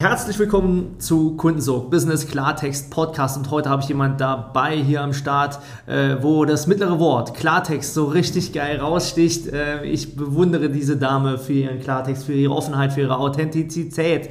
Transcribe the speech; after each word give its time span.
Herzlich 0.00 0.38
willkommen 0.38 1.00
zu 1.00 1.36
Kundensog, 1.36 1.90
Business 1.90 2.28
Klartext 2.28 2.88
Podcast 2.88 3.36
und 3.36 3.50
heute 3.50 3.68
habe 3.68 3.82
ich 3.82 3.88
jemand 3.88 4.20
dabei 4.20 4.76
hier 4.76 5.02
am 5.02 5.12
Start, 5.12 5.58
äh, 5.88 6.14
wo 6.20 6.44
das 6.44 6.68
mittlere 6.68 7.00
Wort 7.00 7.34
Klartext 7.34 7.94
so 7.94 8.04
richtig 8.04 8.52
geil 8.52 8.76
raussticht. 8.76 9.48
Äh, 9.48 9.84
ich 9.86 10.14
bewundere 10.14 10.70
diese 10.70 10.96
Dame 10.98 11.36
für 11.36 11.52
ihren 11.52 11.80
Klartext, 11.80 12.22
für 12.22 12.32
ihre 12.32 12.54
Offenheit, 12.54 12.92
für 12.92 13.00
ihre 13.00 13.16
Authentizität 13.16 14.30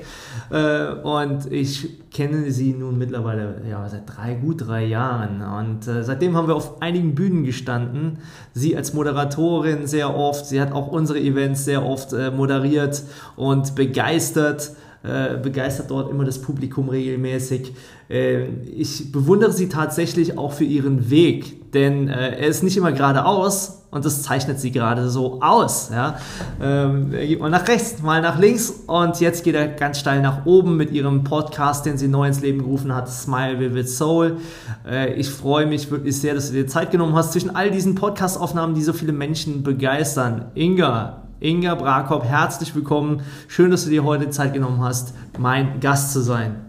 äh, 0.51 0.93
und 1.03 1.51
ich 1.51 2.11
kenne 2.11 2.49
sie 2.51 2.71
nun 2.71 2.97
mittlerweile 2.97 3.61
ja, 3.69 3.89
seit 3.89 4.03
drei, 4.05 4.35
gut 4.35 4.65
drei 4.65 4.85
Jahren 4.85 5.41
und 5.41 5.85
äh, 5.85 6.01
seitdem 6.01 6.37
haben 6.37 6.47
wir 6.47 6.55
auf 6.55 6.81
einigen 6.81 7.13
Bühnen 7.13 7.43
gestanden. 7.43 8.19
Sie 8.53 8.77
als 8.77 8.93
Moderatorin 8.93 9.85
sehr 9.85 10.15
oft, 10.15 10.45
sie 10.45 10.61
hat 10.61 10.71
auch 10.71 10.87
unsere 10.87 11.19
Events 11.19 11.65
sehr 11.65 11.85
oft 11.85 12.13
äh, 12.13 12.31
moderiert 12.31 13.03
und 13.35 13.75
begeistert. 13.75 14.71
Äh, 15.03 15.37
begeistert 15.37 15.91
dort 15.91 16.09
immer 16.09 16.25
das 16.25 16.41
Publikum 16.41 16.89
regelmäßig. 16.89 17.71
Äh, 18.09 18.45
ich 18.65 19.11
bewundere 19.11 19.53
sie 19.53 19.69
tatsächlich 19.69 20.37
auch 20.37 20.51
für 20.51 20.63
ihren 20.63 21.09
Weg, 21.11 21.71
denn 21.71 22.09
äh, 22.09 22.39
er 22.39 22.47
ist 22.47 22.63
nicht 22.63 22.75
immer 22.77 22.91
geradeaus 22.91 23.83
und 23.91 24.03
das 24.03 24.23
zeichnet 24.23 24.59
sie 24.59 24.71
gerade 24.71 25.07
so 25.07 25.39
aus. 25.41 25.91
Ja? 25.93 26.17
Ähm, 26.59 27.13
er 27.13 27.27
geht 27.27 27.39
mal 27.39 27.49
nach 27.49 27.67
rechts, 27.67 28.01
mal 28.01 28.21
nach 28.21 28.39
links 28.39 28.71
und 28.87 29.19
jetzt 29.21 29.43
geht 29.43 29.55
er 29.55 29.67
ganz 29.67 29.99
steil 29.99 30.21
nach 30.21 30.45
oben 30.45 30.75
mit 30.75 30.91
ihrem 30.91 31.23
Podcast, 31.23 31.85
den 31.85 31.97
sie 31.97 32.07
neu 32.07 32.27
ins 32.27 32.41
Leben 32.41 32.57
gerufen 32.59 32.93
hat, 32.93 33.07
Smile 33.07 33.59
Vivid 33.59 33.87
Soul. 33.87 34.37
Äh, 34.85 35.13
ich 35.13 35.29
freue 35.29 35.67
mich 35.67 35.91
wirklich 35.91 36.19
sehr, 36.19 36.33
dass 36.33 36.47
du 36.47 36.53
dir 36.53 36.67
Zeit 36.67 36.89
genommen 36.89 37.15
hast 37.15 37.33
zwischen 37.33 37.55
all 37.55 37.69
diesen 37.69 37.93
Podcast-Aufnahmen, 37.93 38.73
die 38.73 38.81
so 38.81 38.93
viele 38.93 39.13
Menschen 39.13 39.61
begeistern. 39.61 40.45
Inga, 40.55 41.26
Inga 41.39 41.75
Brakop, 41.75 42.25
herzlich 42.25 42.73
willkommen. 42.73 43.21
Schön, 43.47 43.69
dass 43.69 43.83
du 43.83 43.91
dir 43.91 44.03
heute 44.03 44.31
Zeit 44.31 44.53
genommen 44.53 44.81
hast, 44.81 45.13
mein 45.37 45.79
Gast 45.79 46.11
zu 46.11 46.21
sein. 46.21 46.63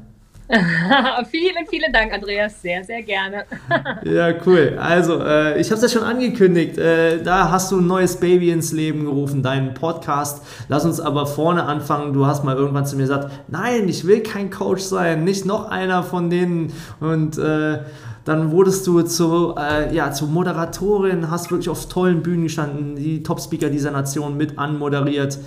vielen, 1.31 1.67
vielen 1.69 1.91
Dank, 1.91 2.13
Andreas. 2.13 2.61
Sehr, 2.61 2.85
sehr 2.85 3.03
gerne. 3.03 3.45
ja, 4.05 4.35
cool. 4.45 4.79
Also, 4.79 5.23
äh, 5.23 5.59
ich 5.59 5.71
habe 5.71 5.83
es 5.83 5.91
ja 5.91 5.99
schon 6.01 6.07
angekündigt. 6.07 6.77
Äh, 6.77 7.23
da 7.23 7.51
hast 7.51 7.73
du 7.73 7.81
ein 7.81 7.87
neues 7.87 8.21
Baby 8.21 8.51
ins 8.51 8.73
Leben 8.73 9.05
gerufen, 9.05 9.43
deinen 9.43 9.73
Podcast. 9.73 10.45
Lass 10.69 10.85
uns 10.85 11.01
aber 11.01 11.27
vorne 11.27 11.65
anfangen. 11.65 12.13
Du 12.13 12.27
hast 12.27 12.45
mal 12.45 12.57
irgendwann 12.57 12.85
zu 12.85 12.97
mir 12.97 13.03
gesagt, 13.03 13.31
nein, 13.49 13.89
ich 13.89 14.07
will 14.07 14.23
kein 14.23 14.51
Coach 14.51 14.83
sein, 14.83 15.25
nicht 15.25 15.47
noch 15.47 15.71
einer 15.71 16.03
von 16.03 16.29
denen. 16.29 16.75
Und 17.01 17.39
äh, 17.39 17.81
dann 18.29 18.51
wurdest 18.51 18.87
du 18.87 19.01
zu, 19.01 19.55
äh, 19.57 19.95
ja, 19.95 20.13
zu 20.13 20.27
Moderatorin, 20.27 21.31
hast 21.31 21.51
wirklich 21.51 21.71
auf 21.71 21.89
tollen 21.89 22.23
Bühnen 22.23 22.43
gestanden, 22.43 22.95
die 22.95 23.23
Top-Speaker 23.23 23.71
dieser 23.71 23.91
Nation 23.91 24.37
mit 24.37 24.59
anmoderiert. 24.59 25.39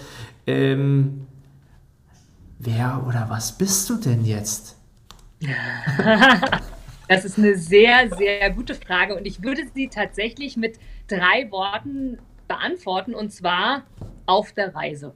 Ähm, 0.48 1.28
wer 2.58 3.04
oder 3.08 3.28
was 3.30 3.56
bist 3.56 3.88
du 3.88 3.98
denn 3.98 4.26
jetzt? 4.26 4.80
das 7.08 7.24
ist 7.24 7.38
eine 7.38 7.56
sehr, 7.56 8.10
sehr 8.18 8.50
gute 8.50 8.74
Frage 8.74 9.16
und 9.16 9.28
ich 9.28 9.44
würde 9.44 9.62
sie 9.76 9.88
tatsächlich 9.88 10.58
mit 10.58 10.80
drei 11.08 11.52
Worten 11.52 12.18
beantworten 12.48 13.14
und 13.14 13.32
zwar 13.32 13.84
auf 14.26 14.54
der 14.54 14.74
Reise. 14.74 15.14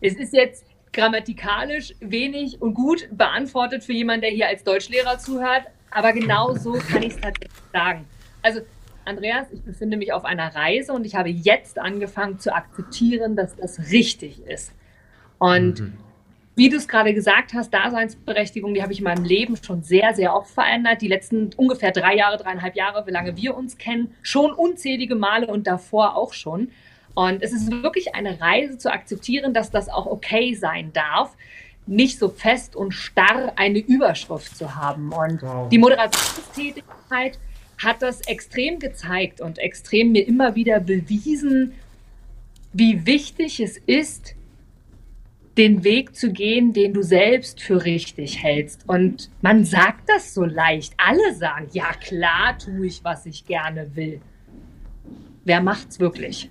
Es 0.00 0.14
ist 0.14 0.32
jetzt 0.32 0.66
grammatikalisch 0.92 1.94
wenig 1.98 2.62
und 2.62 2.74
gut 2.74 3.08
beantwortet 3.10 3.82
für 3.82 3.92
jemanden, 3.92 4.20
der 4.20 4.30
hier 4.30 4.46
als 4.46 4.62
Deutschlehrer 4.62 5.18
zuhört, 5.18 5.64
aber 5.90 6.12
genau 6.12 6.54
so 6.54 6.72
kann 6.72 7.02
ich 7.02 7.14
es 7.14 7.20
tatsächlich 7.20 7.52
sagen. 7.72 8.04
Also, 8.42 8.60
Andreas, 9.04 9.46
ich 9.52 9.62
befinde 9.62 9.96
mich 9.96 10.12
auf 10.12 10.24
einer 10.24 10.54
Reise 10.54 10.92
und 10.92 11.06
ich 11.06 11.14
habe 11.14 11.30
jetzt 11.30 11.78
angefangen 11.78 12.38
zu 12.38 12.54
akzeptieren, 12.54 13.36
dass 13.36 13.56
das 13.56 13.90
richtig 13.90 14.40
ist. 14.46 14.72
Und 15.38 15.80
mhm. 15.80 15.92
wie 16.56 16.68
du 16.68 16.76
es 16.76 16.88
gerade 16.88 17.14
gesagt 17.14 17.54
hast, 17.54 17.72
Daseinsberechtigung, 17.72 18.74
die 18.74 18.82
habe 18.82 18.92
ich 18.92 18.98
in 18.98 19.04
meinem 19.04 19.24
Leben 19.24 19.56
schon 19.56 19.82
sehr, 19.82 20.14
sehr 20.14 20.34
oft 20.34 20.50
verändert. 20.50 21.00
Die 21.00 21.08
letzten 21.08 21.50
ungefähr 21.56 21.90
drei 21.90 22.16
Jahre, 22.16 22.36
dreieinhalb 22.36 22.76
Jahre, 22.76 23.06
wie 23.06 23.12
lange 23.12 23.36
wir 23.36 23.56
uns 23.56 23.78
kennen, 23.78 24.14
schon 24.22 24.52
unzählige 24.52 25.14
Male 25.14 25.46
und 25.46 25.66
davor 25.66 26.16
auch 26.16 26.34
schon. 26.34 26.70
Und 27.14 27.42
es 27.42 27.52
ist 27.52 27.70
wirklich 27.82 28.14
eine 28.14 28.40
Reise 28.40 28.78
zu 28.78 28.92
akzeptieren, 28.92 29.52
dass 29.52 29.70
das 29.70 29.88
auch 29.88 30.06
okay 30.06 30.54
sein 30.54 30.92
darf, 30.92 31.34
nicht 31.88 32.18
so 32.18 32.28
fest 32.28 32.76
und 32.76 32.92
starr 32.92 33.52
eine 33.56 33.78
Überschrift 33.78 34.56
zu 34.56 34.76
haben. 34.76 35.12
Und 35.12 35.42
wow. 35.42 35.68
die 35.68 35.78
Moderationstätigkeit 35.78 37.38
hat 37.78 38.02
das 38.02 38.20
extrem 38.22 38.78
gezeigt 38.78 39.40
und 39.40 39.58
extrem 39.58 40.12
mir 40.12 40.26
immer 40.26 40.54
wieder 40.54 40.80
bewiesen, 40.80 41.74
wie 42.72 43.06
wichtig 43.06 43.60
es 43.60 43.78
ist, 43.78 44.34
den 45.56 45.82
Weg 45.82 46.14
zu 46.14 46.32
gehen, 46.32 46.72
den 46.72 46.94
du 46.94 47.02
selbst 47.02 47.60
für 47.60 47.84
richtig 47.84 48.42
hältst. 48.42 48.88
Und 48.88 49.30
man 49.42 49.64
sagt 49.64 50.08
das 50.08 50.32
so 50.32 50.44
leicht. 50.44 50.94
Alle 50.98 51.34
sagen, 51.34 51.68
ja 51.72 51.92
klar 51.94 52.56
tue 52.58 52.86
ich, 52.86 53.02
was 53.02 53.26
ich 53.26 53.44
gerne 53.44 53.96
will. 53.96 54.20
Wer 55.44 55.60
macht's 55.60 55.98
wirklich? 55.98 56.50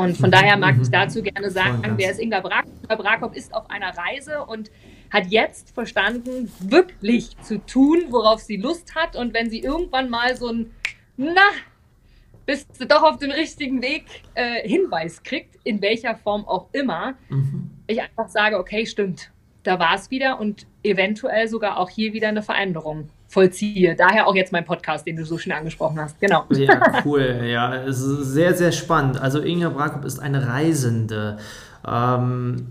Und 0.00 0.16
von 0.16 0.30
daher 0.30 0.56
mag 0.56 0.76
ich 0.80 0.88
mhm. 0.88 0.92
dazu 0.92 1.22
gerne 1.22 1.50
sagen, 1.50 1.82
wer 1.96 2.10
ist 2.10 2.20
Inga 2.20 2.40
Brak? 2.40 2.64
Inga 2.84 2.96
Brakop 2.96 3.36
ist 3.36 3.52
auf 3.52 3.68
einer 3.68 3.96
Reise 3.96 4.44
und 4.44 4.70
hat 5.10 5.26
jetzt 5.26 5.74
verstanden, 5.74 6.50
wirklich 6.60 7.36
zu 7.40 7.58
tun, 7.58 8.06
worauf 8.08 8.40
sie 8.40 8.56
Lust 8.56 8.94
hat. 8.94 9.14
Und 9.14 9.34
wenn 9.34 9.50
sie 9.50 9.60
irgendwann 9.60 10.08
mal 10.08 10.36
so 10.36 10.48
ein, 10.48 10.70
na, 11.16 11.42
bist 12.46 12.80
du 12.80 12.86
doch 12.86 13.02
auf 13.02 13.18
dem 13.18 13.30
richtigen 13.30 13.82
Weg, 13.82 14.04
äh, 14.34 14.66
Hinweis 14.66 15.22
kriegt, 15.22 15.56
in 15.64 15.82
welcher 15.82 16.16
Form 16.16 16.46
auch 16.46 16.68
immer, 16.72 17.14
mhm. 17.28 17.70
ich 17.86 18.00
einfach 18.00 18.28
sage, 18.28 18.58
okay, 18.58 18.86
stimmt, 18.86 19.30
da 19.64 19.78
war 19.78 19.96
es 19.96 20.10
wieder 20.10 20.40
und 20.40 20.66
eventuell 20.82 21.46
sogar 21.48 21.78
auch 21.78 21.90
hier 21.90 22.14
wieder 22.14 22.28
eine 22.28 22.42
Veränderung 22.42 23.10
vollziehe. 23.30 23.94
Daher 23.94 24.26
auch 24.26 24.34
jetzt 24.34 24.52
mein 24.52 24.64
Podcast, 24.64 25.06
den 25.06 25.16
du 25.16 25.24
so 25.24 25.38
schön 25.38 25.52
angesprochen 25.52 25.98
hast. 26.00 26.20
Genau. 26.20 26.44
Ja, 26.50 27.02
cool. 27.04 27.40
Ja, 27.44 27.74
es 27.84 28.00
ist 28.00 28.32
sehr, 28.32 28.54
sehr 28.54 28.72
spannend. 28.72 29.20
Also 29.20 29.40
Inga 29.40 29.68
Brakop 29.68 30.04
ist 30.04 30.18
eine 30.18 30.48
Reisende. 30.48 31.38
Ähm, 31.86 32.66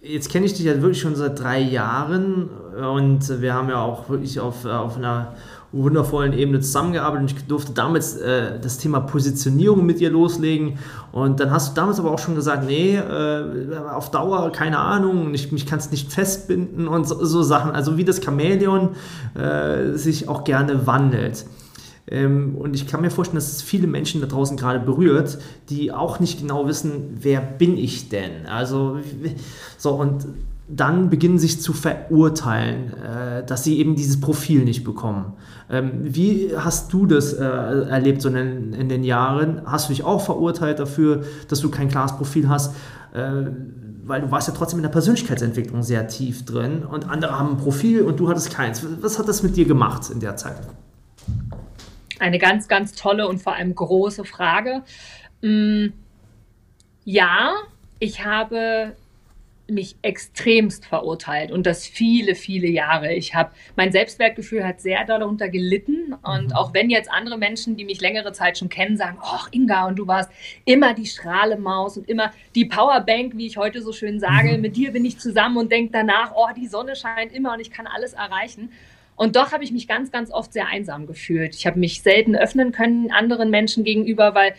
jetzt 0.00 0.32
kenne 0.32 0.46
ich 0.46 0.54
dich 0.54 0.64
ja 0.64 0.80
wirklich 0.80 1.00
schon 1.00 1.14
seit 1.14 1.38
drei 1.38 1.60
Jahren 1.60 2.48
und 2.48 3.42
wir 3.42 3.52
haben 3.52 3.68
ja 3.68 3.82
auch 3.82 4.08
wirklich 4.08 4.40
auf, 4.40 4.64
auf 4.64 4.96
einer 4.96 5.34
wundervollen 5.72 6.32
Ebene 6.32 6.60
zusammengearbeitet 6.60 7.30
und 7.30 7.38
ich 7.38 7.46
durfte 7.46 7.72
damals 7.72 8.16
äh, 8.16 8.58
das 8.60 8.78
Thema 8.78 9.00
Positionierung 9.00 9.86
mit 9.86 10.00
ihr 10.00 10.10
loslegen 10.10 10.78
und 11.12 11.38
dann 11.38 11.50
hast 11.50 11.70
du 11.70 11.80
damals 11.80 12.00
aber 12.00 12.10
auch 12.10 12.18
schon 12.18 12.34
gesagt, 12.34 12.66
nee, 12.66 12.96
äh, 12.96 13.76
auf 13.90 14.10
Dauer 14.10 14.50
keine 14.50 14.78
Ahnung, 14.78 15.32
ich, 15.32 15.52
mich 15.52 15.66
kann 15.66 15.78
es 15.78 15.90
nicht 15.90 16.12
festbinden 16.12 16.88
und 16.88 17.06
so, 17.06 17.24
so, 17.24 17.42
Sachen, 17.42 17.70
also 17.70 17.96
wie 17.96 18.04
das 18.04 18.22
Chamäleon 18.22 18.90
äh, 19.34 19.96
sich 19.96 20.28
auch 20.28 20.44
gerne 20.44 20.86
wandelt. 20.86 21.46
Ähm, 22.08 22.56
und 22.56 22.74
ich 22.74 22.88
kann 22.88 23.02
mir 23.02 23.10
vorstellen, 23.10 23.36
dass 23.36 23.52
es 23.52 23.62
viele 23.62 23.86
Menschen 23.86 24.20
da 24.20 24.26
draußen 24.26 24.56
gerade 24.56 24.80
berührt, 24.80 25.38
die 25.68 25.92
auch 25.92 26.18
nicht 26.18 26.40
genau 26.40 26.66
wissen, 26.66 27.18
wer 27.20 27.40
bin 27.40 27.76
ich 27.76 28.08
denn? 28.08 28.46
Also 28.46 28.98
so 29.78 29.90
und 29.92 30.26
dann 30.72 31.10
beginnen 31.10 31.38
sich 31.38 31.60
zu 31.60 31.72
verurteilen, 31.72 32.92
äh, 32.94 33.44
dass 33.44 33.64
sie 33.64 33.78
eben 33.78 33.96
dieses 33.96 34.20
Profil 34.20 34.64
nicht 34.64 34.84
bekommen. 34.84 35.32
Ähm, 35.68 35.92
wie 36.02 36.52
hast 36.56 36.92
du 36.92 37.06
das 37.06 37.32
äh, 37.32 37.44
erlebt 37.44 38.22
so 38.22 38.28
in, 38.28 38.72
in, 38.72 38.88
den 38.88 39.02
Jahren? 39.02 39.62
Hast 39.66 39.88
du 39.88 39.92
dich 39.92 40.04
auch 40.04 40.24
verurteilt 40.24 40.78
dafür, 40.78 41.24
dass 41.48 41.60
du 41.60 41.70
kein 41.70 41.88
klares 41.88 42.16
Profil 42.16 42.48
hast? 42.48 42.76
Äh, 43.12 43.50
weil 44.04 44.20
du 44.22 44.30
warst 44.30 44.48
ja 44.48 44.54
trotzdem 44.54 44.78
in 44.78 44.82
der 44.82 44.90
Persönlichkeitsentwicklung 44.90 45.82
sehr 45.82 46.08
tief 46.08 46.44
drin 46.44 46.84
und 46.84 47.08
andere 47.08 47.38
haben 47.38 47.50
ein 47.50 47.56
Profil 47.58 48.02
und 48.02 48.18
du 48.18 48.28
hattest 48.28 48.52
keins. 48.52 48.84
Was 49.00 49.18
hat 49.18 49.28
das 49.28 49.42
mit 49.42 49.56
dir 49.56 49.66
gemacht 49.66 50.10
in 50.10 50.20
der 50.20 50.36
Zeit? 50.36 50.56
Eine 52.18 52.38
ganz, 52.38 52.68
ganz 52.68 52.92
tolle 52.92 53.28
und 53.28 53.40
vor 53.40 53.54
allem 53.54 53.74
große 53.74 54.24
Frage. 54.24 54.82
Mm, 55.42 55.88
ja, 57.04 57.52
ich 57.98 58.24
habe 58.24 58.94
mich 59.72 59.96
extremst 60.02 60.86
verurteilt 60.86 61.50
und 61.50 61.66
das 61.66 61.86
viele, 61.86 62.34
viele 62.34 62.68
Jahre. 62.68 63.12
Ich 63.14 63.34
habe 63.34 63.50
mein 63.76 63.92
Selbstwertgefühl 63.92 64.66
hat 64.66 64.80
sehr 64.80 65.04
darunter 65.04 65.48
gelitten 65.48 66.14
und 66.22 66.46
mhm. 66.46 66.52
auch 66.52 66.74
wenn 66.74 66.90
jetzt 66.90 67.10
andere 67.10 67.38
Menschen, 67.38 67.76
die 67.76 67.84
mich 67.84 68.00
längere 68.00 68.32
Zeit 68.32 68.58
schon 68.58 68.68
kennen, 68.68 68.96
sagen, 68.96 69.18
ach 69.22 69.48
Inga 69.52 69.86
und 69.86 69.96
du 69.96 70.06
warst 70.06 70.30
immer 70.64 70.94
die 70.94 71.06
Strahlemaus 71.06 71.96
und 71.96 72.08
immer 72.08 72.32
die 72.54 72.64
Powerbank, 72.64 73.36
wie 73.36 73.46
ich 73.46 73.56
heute 73.56 73.82
so 73.82 73.92
schön 73.92 74.20
sage, 74.20 74.56
mhm. 74.56 74.60
mit 74.60 74.76
dir 74.76 74.92
bin 74.92 75.04
ich 75.04 75.18
zusammen 75.18 75.56
und 75.56 75.72
denke 75.72 75.92
danach, 75.92 76.32
oh 76.34 76.48
die 76.56 76.66
Sonne 76.66 76.96
scheint 76.96 77.32
immer 77.32 77.54
und 77.54 77.60
ich 77.60 77.70
kann 77.70 77.86
alles 77.86 78.12
erreichen. 78.12 78.70
Und 79.16 79.36
doch 79.36 79.52
habe 79.52 79.62
ich 79.62 79.70
mich 79.70 79.86
ganz, 79.86 80.10
ganz 80.10 80.32
oft 80.32 80.52
sehr 80.52 80.68
einsam 80.68 81.06
gefühlt. 81.06 81.54
Ich 81.54 81.66
habe 81.66 81.78
mich 81.78 82.00
selten 82.00 82.36
öffnen 82.36 82.72
können 82.72 83.10
anderen 83.10 83.50
Menschen 83.50 83.84
gegenüber, 83.84 84.34
weil 84.34 84.54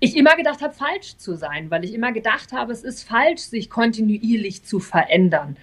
ich 0.00 0.16
immer 0.16 0.36
gedacht 0.36 0.60
habe, 0.62 0.74
falsch 0.74 1.16
zu 1.16 1.36
sein, 1.36 1.70
weil 1.70 1.84
ich 1.84 1.94
immer 1.94 2.12
gedacht 2.12 2.52
habe, 2.52 2.72
es 2.72 2.82
ist 2.82 3.02
falsch, 3.08 3.42
sich 3.42 3.70
kontinuierlich 3.70 4.64
zu 4.64 4.80
verändern. 4.80 5.56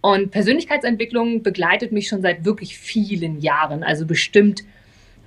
Und 0.00 0.30
Persönlichkeitsentwicklung 0.30 1.42
begleitet 1.42 1.92
mich 1.92 2.08
schon 2.08 2.22
seit 2.22 2.44
wirklich 2.44 2.78
vielen 2.78 3.40
Jahren, 3.40 3.82
also 3.82 4.06
bestimmt 4.06 4.62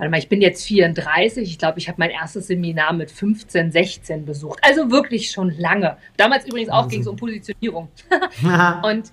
warte 0.02 0.10
mal, 0.10 0.18
ich 0.18 0.30
bin 0.30 0.42
jetzt 0.42 0.66
34, 0.66 1.48
ich 1.48 1.60
glaube, 1.60 1.78
ich 1.78 1.88
habe 1.88 1.98
mein 2.00 2.10
erstes 2.10 2.48
Seminar 2.48 2.92
mit 2.92 3.12
15, 3.12 3.72
16 3.72 4.26
besucht. 4.26 4.58
Also 4.64 4.90
wirklich 4.90 5.30
schon 5.30 5.56
lange. 5.60 5.96
Damals 6.18 6.48
übrigens 6.48 6.72
auch 6.72 6.88
ging 6.88 7.02
es 7.02 7.08
um 7.08 7.16
Positionierung. 7.16 7.88
und, 8.84 9.12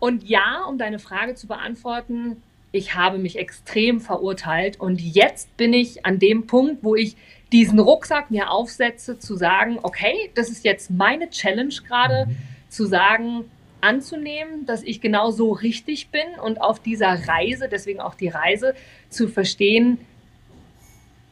und 0.00 0.28
ja, 0.28 0.64
um 0.68 0.78
deine 0.78 0.98
Frage 0.98 1.36
zu 1.36 1.46
beantworten, 1.46 2.42
ich 2.72 2.94
habe 2.94 3.18
mich 3.18 3.36
extrem 3.36 4.00
verurteilt 4.00 4.78
und 4.78 5.00
jetzt 5.00 5.56
bin 5.56 5.72
ich 5.72 6.06
an 6.06 6.18
dem 6.18 6.46
Punkt, 6.46 6.82
wo 6.82 6.94
ich 6.94 7.16
diesen 7.52 7.80
Rucksack 7.80 8.30
mir 8.30 8.50
aufsetze, 8.50 9.18
zu 9.18 9.36
sagen, 9.36 9.78
okay, 9.82 10.30
das 10.34 10.50
ist 10.50 10.64
jetzt 10.64 10.90
meine 10.90 11.30
Challenge 11.30 11.74
gerade, 11.86 12.26
mhm. 12.26 12.36
zu 12.68 12.86
sagen, 12.86 13.44
anzunehmen, 13.80 14.66
dass 14.66 14.82
ich 14.82 15.00
genau 15.00 15.30
so 15.30 15.52
richtig 15.52 16.08
bin 16.08 16.38
und 16.42 16.60
auf 16.60 16.80
dieser 16.80 17.26
Reise, 17.26 17.68
deswegen 17.68 18.00
auch 18.00 18.14
die 18.14 18.28
Reise, 18.28 18.74
zu 19.08 19.26
verstehen, 19.26 19.98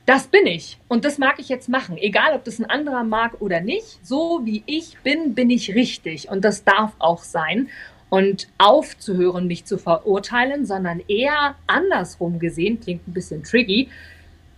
das 0.06 0.26
bin 0.26 0.46
ich 0.46 0.78
und 0.88 1.04
das 1.04 1.18
mag 1.18 1.38
ich 1.38 1.50
jetzt 1.50 1.68
machen, 1.68 1.98
egal 1.98 2.34
ob 2.34 2.42
das 2.42 2.58
ein 2.58 2.64
anderer 2.64 3.04
mag 3.04 3.42
oder 3.42 3.60
nicht. 3.60 3.98
So 4.02 4.40
wie 4.44 4.62
ich 4.64 4.96
bin, 5.04 5.34
bin 5.34 5.50
ich 5.50 5.74
richtig 5.74 6.30
und 6.30 6.44
das 6.46 6.64
darf 6.64 6.92
auch 6.98 7.22
sein. 7.22 7.68
Und 8.10 8.48
aufzuhören, 8.56 9.46
mich 9.46 9.66
zu 9.66 9.76
verurteilen, 9.76 10.64
sondern 10.64 11.00
eher 11.08 11.56
andersrum 11.66 12.38
gesehen, 12.38 12.80
klingt 12.80 13.06
ein 13.06 13.12
bisschen 13.12 13.42
tricky, 13.42 13.90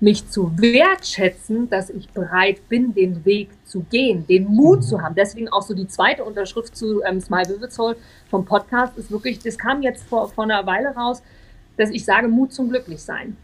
mich 0.00 0.29
zu 0.29 0.52
wertschätzen, 0.56 1.69
dass 1.69 1.91
ich 1.91 2.08
bereit 2.08 2.67
bin, 2.69 2.94
den 2.94 3.25
Weg 3.25 3.50
zu 3.64 3.81
gehen, 3.91 4.26
den 4.26 4.47
Mut 4.47 4.79
mhm. 4.79 4.82
zu 4.82 5.02
haben. 5.02 5.14
Deswegen 5.14 5.49
auch 5.49 5.62
so 5.62 5.75
die 5.75 5.88
zweite 5.88 6.25
Unterschrift 6.25 6.75
zu 6.75 7.02
ähm, 7.02 7.20
Smile 7.20 7.49
Vivid 7.49 7.73
Soul 7.73 7.97
vom 8.31 8.44
Podcast 8.44 8.97
ist 8.97 9.11
wirklich, 9.11 9.41
das 9.41 9.58
kam 9.58 9.82
jetzt 9.82 10.05
vor, 10.05 10.29
vor 10.31 10.44
einer 10.44 10.64
Weile 10.67 10.94
raus, 10.94 11.23
dass 11.76 11.91
ich 11.91 12.05
sage, 12.05 12.29
Mut 12.29 12.52
zum 12.52 12.70
Glücklichsein. 12.70 13.37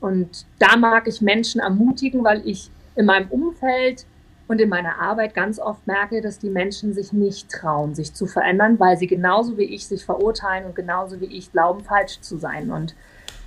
Und 0.00 0.44
da 0.58 0.76
mag 0.76 1.08
ich 1.08 1.20
Menschen 1.20 1.60
ermutigen, 1.60 2.24
weil 2.24 2.42
ich 2.46 2.70
in 2.94 3.06
meinem 3.06 3.30
Umfeld 3.30 4.04
und 4.52 4.60
in 4.60 4.68
meiner 4.68 5.00
Arbeit 5.00 5.34
ganz 5.34 5.58
oft 5.58 5.86
merke, 5.86 6.20
dass 6.20 6.38
die 6.38 6.50
Menschen 6.50 6.92
sich 6.92 7.14
nicht 7.14 7.50
trauen, 7.50 7.94
sich 7.94 8.12
zu 8.12 8.26
verändern, 8.26 8.78
weil 8.78 8.98
sie 8.98 9.06
genauso 9.06 9.56
wie 9.56 9.64
ich 9.64 9.86
sich 9.86 10.04
verurteilen 10.04 10.66
und 10.66 10.74
genauso 10.74 11.22
wie 11.22 11.24
ich 11.24 11.50
glauben, 11.50 11.82
falsch 11.82 12.20
zu 12.20 12.36
sein. 12.36 12.70
Und 12.70 12.94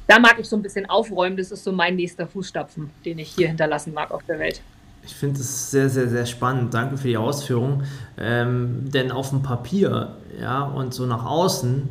da 0.07 0.17
mag 0.17 0.37
ich 0.39 0.49
so 0.49 0.55
ein 0.55 0.63
bisschen 0.63 0.89
aufräumen. 0.89 1.37
Das 1.37 1.51
ist 1.51 1.63
so 1.63 1.71
mein 1.71 1.95
nächster 1.95 2.25
Fußstapfen, 2.25 2.89
den 3.05 3.19
ich 3.19 3.29
hier 3.29 3.47
hinterlassen 3.47 3.93
mag 3.93 4.09
auf 4.09 4.23
der 4.23 4.39
Welt. 4.39 4.61
Ich 5.03 5.13
finde 5.13 5.41
es 5.41 5.69
sehr, 5.69 5.91
sehr, 5.91 6.09
sehr 6.09 6.25
spannend. 6.25 6.73
Danke 6.73 6.97
für 6.97 7.07
die 7.07 7.17
Ausführung. 7.17 7.83
Ähm, 8.17 8.89
denn 8.91 9.11
auf 9.11 9.29
dem 9.29 9.43
Papier 9.43 10.15
ja, 10.41 10.63
und 10.63 10.95
so 10.95 11.05
nach 11.05 11.23
außen, 11.23 11.87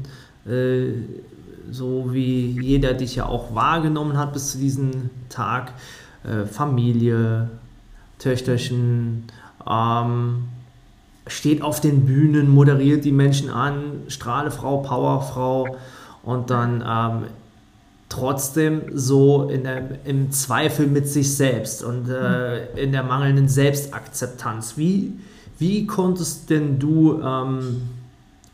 äh, 0.49 0.88
so 1.70 2.12
wie 2.12 2.61
jeder 2.61 2.94
dich 2.94 3.14
ja 3.14 3.26
auch 3.26 3.55
wahrgenommen 3.55 4.19
hat 4.19 4.32
bis 4.32 4.50
zu 4.50 4.58
diesem 4.58 5.11
Tag, 5.28 5.72
äh, 6.25 6.46
Familie, 6.46 7.49
Töchterchen, 8.25 9.25
ähm, 9.71 10.44
steht 11.26 11.62
auf 11.62 11.81
den 11.81 12.06
Bühnen, 12.06 12.49
moderiert 12.49 13.05
die 13.05 13.12
Menschen 13.12 13.50
an, 13.50 14.03
Strahlefrau, 14.09 14.79
Powerfrau 14.79 15.76
und 16.23 16.50
dann 16.50 16.82
ähm, 16.87 17.29
trotzdem 18.09 18.82
so 18.93 19.49
in 19.49 19.65
der, 19.65 20.05
im 20.06 20.32
Zweifel 20.32 20.87
mit 20.87 21.06
sich 21.06 21.37
selbst 21.37 21.82
und 21.85 22.09
äh, 22.09 22.82
in 22.82 22.93
der 22.93 23.03
mangelnden 23.03 23.49
Selbstakzeptanz. 23.49 24.75
Wie, 24.76 25.12
wie 25.59 25.87
konntest 25.87 26.49
denn 26.49 26.79
du, 26.79 27.21
ähm, 27.23 27.82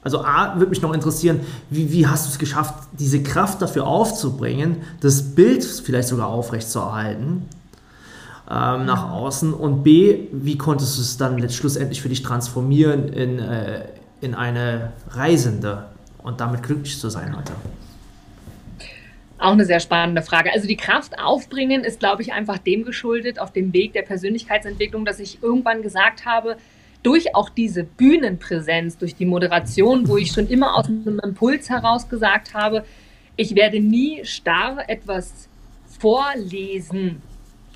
also 0.02 0.24
A, 0.24 0.54
würde 0.56 0.70
mich 0.70 0.82
noch 0.82 0.94
interessieren, 0.94 1.40
wie, 1.70 1.92
wie 1.92 2.06
hast 2.08 2.26
du 2.26 2.30
es 2.30 2.38
geschafft, 2.38 2.74
diese 2.98 3.22
Kraft 3.22 3.62
dafür 3.62 3.86
aufzubringen, 3.86 4.78
das 5.00 5.34
Bild 5.34 5.62
vielleicht 5.62 6.08
sogar 6.08 6.28
aufrechtzuerhalten 6.28 7.46
ähm, 8.50 8.84
nach 8.84 9.10
außen 9.12 9.54
und 9.54 9.84
B, 9.84 10.26
wie 10.32 10.58
konntest 10.58 10.98
du 10.98 11.02
es 11.02 11.16
dann 11.16 11.48
schlussendlich 11.50 12.02
für 12.02 12.08
dich 12.08 12.22
transformieren 12.22 13.08
in, 13.08 13.38
äh, 13.38 13.84
in 14.20 14.34
eine 14.34 14.92
Reisende 15.08 15.86
und 16.18 16.40
damit 16.40 16.64
glücklich 16.64 16.98
zu 16.98 17.10
sein 17.10 17.36
heute? 17.36 17.52
Auch 19.38 19.52
eine 19.52 19.64
sehr 19.64 19.78
spannende 19.78 20.22
Frage. 20.22 20.52
Also 20.52 20.66
die 20.66 20.76
Kraft 20.76 21.18
aufbringen 21.18 21.84
ist, 21.84 22.00
glaube 22.00 22.22
ich, 22.22 22.32
einfach 22.32 22.58
dem 22.58 22.84
geschuldet 22.84 23.38
auf 23.38 23.52
dem 23.52 23.72
Weg 23.72 23.92
der 23.92 24.02
Persönlichkeitsentwicklung, 24.02 25.04
dass 25.04 25.20
ich 25.20 25.42
irgendwann 25.42 25.82
gesagt 25.82 26.26
habe, 26.26 26.56
durch 27.02 27.34
auch 27.34 27.48
diese 27.48 27.84
Bühnenpräsenz, 27.84 28.98
durch 28.98 29.14
die 29.14 29.24
Moderation, 29.26 30.08
wo 30.08 30.16
ich 30.16 30.32
schon 30.32 30.48
immer 30.48 30.76
aus 30.76 30.86
einem 30.86 31.20
Impuls 31.20 31.70
heraus 31.70 32.08
gesagt 32.08 32.52
habe, 32.52 32.84
ich 33.36 33.54
werde 33.54 33.80
nie 33.80 34.24
starr 34.24 34.88
etwas 34.88 35.48
vorlesen, 35.98 37.22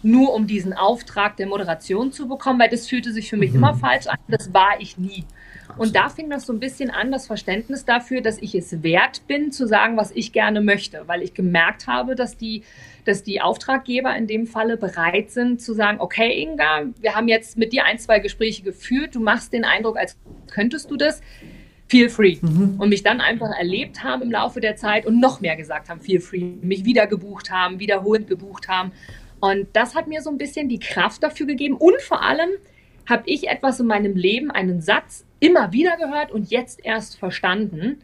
nur 0.05 0.35
um 0.35 0.47
diesen 0.47 0.73
Auftrag 0.73 1.37
der 1.37 1.47
Moderation 1.47 2.13
zu 2.13 2.29
bekommen, 2.29 2.61
weil 2.61 2.69
das 2.69 2.87
fühlte 2.87 3.13
sich 3.13 3.31
für 3.31 3.37
mich 3.37 3.51
mhm. 3.51 3.57
immer 3.57 3.75
falsch 3.75 4.07
an. 4.07 4.19
Das 4.29 4.53
war 4.53 4.81
ich 4.81 4.99
nie. 4.99 5.25
Und 5.77 5.97
da 5.97 6.09
fing 6.09 6.31
das 6.31 6.47
so 6.47 6.53
ein 6.53 6.61
bisschen 6.61 6.91
an, 6.91 7.11
das 7.11 7.27
Verständnis 7.27 7.85
dafür, 7.85 8.21
dass 8.21 8.39
ich 8.39 8.55
es 8.55 8.83
wert 8.83 9.27
bin, 9.27 9.51
zu 9.51 9.67
sagen, 9.67 9.97
was 9.97 10.11
ich 10.13 10.33
gerne 10.33 10.61
möchte, 10.61 11.03
weil 11.07 11.23
ich 11.23 11.35
gemerkt 11.35 11.87
habe, 11.87 12.15
dass 12.15 12.37
die, 12.37 12.63
dass 13.05 13.23
die 13.23 13.41
Auftraggeber 13.41 14.15
in 14.17 14.27
dem 14.27 14.47
Falle 14.47 14.77
bereit 14.77 15.31
sind 15.31 15.61
zu 15.61 15.73
sagen, 15.73 16.01
okay, 16.01 16.43
Inga, 16.43 16.85
wir 17.01 17.15
haben 17.15 17.29
jetzt 17.29 17.57
mit 17.57 17.73
dir 17.73 17.85
ein, 17.85 17.99
zwei 17.99 18.19
Gespräche 18.19 18.63
geführt, 18.63 19.15
du 19.15 19.21
machst 19.21 19.53
den 19.53 19.65
Eindruck, 19.65 19.97
als 19.97 20.17
könntest 20.51 20.91
du 20.91 20.97
das. 20.97 21.21
Feel 21.87 22.09
free. 22.09 22.39
Mhm. 22.41 22.77
Und 22.79 22.89
mich 22.89 23.03
dann 23.03 23.21
einfach 23.21 23.51
erlebt 23.51 24.03
haben 24.03 24.23
im 24.23 24.31
Laufe 24.31 24.61
der 24.61 24.77
Zeit 24.77 25.07
und 25.07 25.21
noch 25.21 25.41
mehr 25.41 25.57
gesagt 25.57 25.89
haben, 25.89 26.01
feel 26.01 26.21
free, 26.21 26.45
mich 26.63 26.85
wieder 26.85 27.07
gebucht 27.07 27.51
haben, 27.51 27.79
wiederholend 27.79 28.27
gebucht 28.27 28.69
haben. 28.69 28.93
Und 29.45 29.69
das 29.75 29.95
hat 29.95 30.07
mir 30.07 30.23
so 30.23 30.31
ein 30.31 30.39
bisschen 30.39 30.71
die 30.71 30.79
Kraft 30.79 31.23
dafür 31.23 31.45
gegeben 31.45 31.77
und 31.77 32.01
vor 32.01 32.23
allem, 32.23 32.49
habe 33.07 33.25
ich 33.27 33.47
etwas 33.47 33.79
in 33.79 33.87
meinem 33.87 34.17
Leben, 34.17 34.51
einen 34.51 34.81
Satz 34.81 35.27
immer 35.39 35.71
wieder 35.71 35.99
gehört 35.99 36.33
und 36.33 36.51
jetzt 36.51 36.83
erst 36.83 37.19
verstanden. 37.19 38.01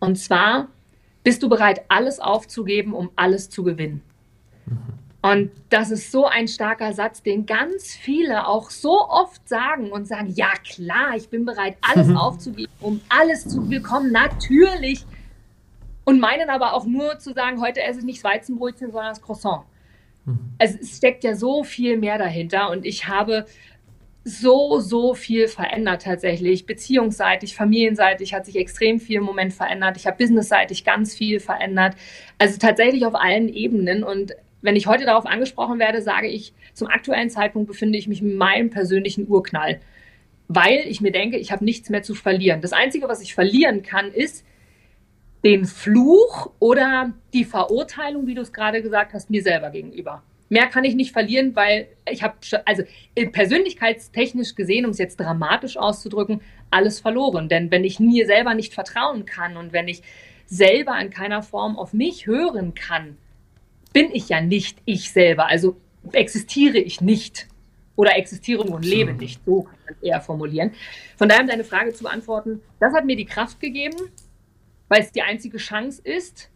Und 0.00 0.16
zwar, 0.16 0.66
bist 1.22 1.44
du 1.44 1.48
bereit, 1.48 1.82
alles 1.86 2.18
aufzugeben, 2.18 2.92
um 2.92 3.10
alles 3.14 3.50
zu 3.50 3.62
gewinnen? 3.62 4.02
Und 5.22 5.52
das 5.68 5.92
ist 5.92 6.10
so 6.10 6.26
ein 6.26 6.48
starker 6.48 6.92
Satz, 6.92 7.22
den 7.22 7.46
ganz 7.46 7.94
viele 7.94 8.48
auch 8.48 8.70
so 8.70 9.08
oft 9.08 9.48
sagen 9.48 9.92
und 9.92 10.08
sagen, 10.08 10.32
ja 10.34 10.50
klar, 10.68 11.14
ich 11.14 11.28
bin 11.28 11.44
bereit, 11.44 11.76
alles 11.82 12.12
aufzugeben, 12.16 12.72
um 12.80 13.00
alles 13.08 13.46
zu 13.46 13.68
bekommen, 13.68 14.10
natürlich. 14.10 15.06
Und 16.04 16.18
meinen 16.18 16.50
aber 16.50 16.72
auch 16.72 16.84
nur 16.84 17.20
zu 17.20 17.32
sagen, 17.32 17.60
heute 17.60 17.80
esse 17.80 18.00
ich 18.00 18.04
nicht 18.04 18.24
Weizenbrötchen, 18.24 18.90
sondern 18.90 19.10
das 19.10 19.22
Croissant. 19.22 19.62
Mhm. 20.30 20.38
Es 20.58 20.96
steckt 20.96 21.24
ja 21.24 21.34
so 21.34 21.64
viel 21.64 21.96
mehr 21.96 22.18
dahinter 22.18 22.70
und 22.70 22.84
ich 22.84 23.08
habe 23.08 23.46
so, 24.24 24.80
so 24.80 25.14
viel 25.14 25.48
verändert 25.48 26.02
tatsächlich. 26.02 26.66
Beziehungsseitig, 26.66 27.54
familienseitig 27.54 28.34
hat 28.34 28.46
sich 28.46 28.56
extrem 28.56 29.00
viel 29.00 29.16
im 29.16 29.24
Moment 29.24 29.52
verändert. 29.52 29.96
Ich 29.96 30.06
habe 30.06 30.18
businessseitig 30.18 30.84
ganz 30.84 31.14
viel 31.14 31.40
verändert. 31.40 31.94
Also 32.38 32.58
tatsächlich 32.58 33.06
auf 33.06 33.14
allen 33.14 33.48
Ebenen. 33.48 34.04
Und 34.04 34.32
wenn 34.62 34.76
ich 34.76 34.86
heute 34.86 35.06
darauf 35.06 35.24
angesprochen 35.24 35.78
werde, 35.78 36.02
sage 36.02 36.28
ich, 36.28 36.52
zum 36.74 36.88
aktuellen 36.88 37.30
Zeitpunkt 37.30 37.68
befinde 37.68 37.98
ich 37.98 38.08
mich 38.08 38.20
in 38.20 38.36
meinem 38.36 38.70
persönlichen 38.70 39.26
Urknall. 39.26 39.80
Weil 40.48 40.80
ich 40.86 41.00
mir 41.00 41.12
denke, 41.12 41.38
ich 41.38 41.50
habe 41.50 41.64
nichts 41.64 41.88
mehr 41.88 42.02
zu 42.02 42.14
verlieren. 42.14 42.60
Das 42.60 42.72
Einzige, 42.72 43.08
was 43.08 43.22
ich 43.22 43.34
verlieren 43.34 43.82
kann, 43.82 44.12
ist 44.12 44.44
den 45.44 45.64
Fluch 45.64 46.50
oder 46.58 47.12
die 47.32 47.44
Verurteilung, 47.44 48.26
wie 48.26 48.34
du 48.34 48.42
es 48.42 48.52
gerade 48.52 48.82
gesagt 48.82 49.14
hast, 49.14 49.30
mir 49.30 49.42
selber 49.42 49.70
gegenüber. 49.70 50.22
Mehr 50.48 50.66
kann 50.66 50.84
ich 50.84 50.96
nicht 50.96 51.12
verlieren, 51.12 51.54
weil 51.54 51.88
ich 52.10 52.22
habe, 52.24 52.34
also 52.64 52.82
persönlichkeitstechnisch 53.14 54.56
gesehen, 54.56 54.84
um 54.84 54.90
es 54.90 54.98
jetzt 54.98 55.20
dramatisch 55.20 55.76
auszudrücken, 55.76 56.40
alles 56.70 56.98
verloren. 56.98 57.48
Denn 57.48 57.70
wenn 57.70 57.84
ich 57.84 58.00
mir 58.00 58.26
selber 58.26 58.54
nicht 58.54 58.74
vertrauen 58.74 59.24
kann 59.24 59.56
und 59.56 59.72
wenn 59.72 59.86
ich 59.86 60.02
selber 60.46 61.00
in 61.00 61.10
keiner 61.10 61.42
Form 61.42 61.78
auf 61.78 61.92
mich 61.92 62.26
hören 62.26 62.74
kann, 62.74 63.16
bin 63.92 64.10
ich 64.12 64.28
ja 64.28 64.40
nicht 64.40 64.78
ich 64.84 65.12
selber. 65.12 65.46
Also 65.46 65.76
existiere 66.12 66.78
ich 66.78 67.00
nicht 67.00 67.46
oder 67.94 68.16
existiere 68.16 68.66
nur 68.66 68.76
und 68.76 68.84
lebe 68.84 69.12
nicht. 69.12 69.40
So 69.46 69.62
kann 69.62 69.76
man 69.86 69.94
eher 70.02 70.20
formulieren. 70.20 70.72
Von 71.16 71.28
daher, 71.28 71.42
um 71.42 71.48
deine 71.48 71.64
Frage 71.64 71.92
zu 71.92 72.02
beantworten, 72.02 72.60
das 72.80 72.92
hat 72.92 73.04
mir 73.04 73.16
die 73.16 73.24
Kraft 73.24 73.60
gegeben, 73.60 73.96
weil 74.90 75.00
es 75.00 75.12
die 75.12 75.22
einzige 75.22 75.56
Chance 75.56 76.02
ist, 76.04 76.50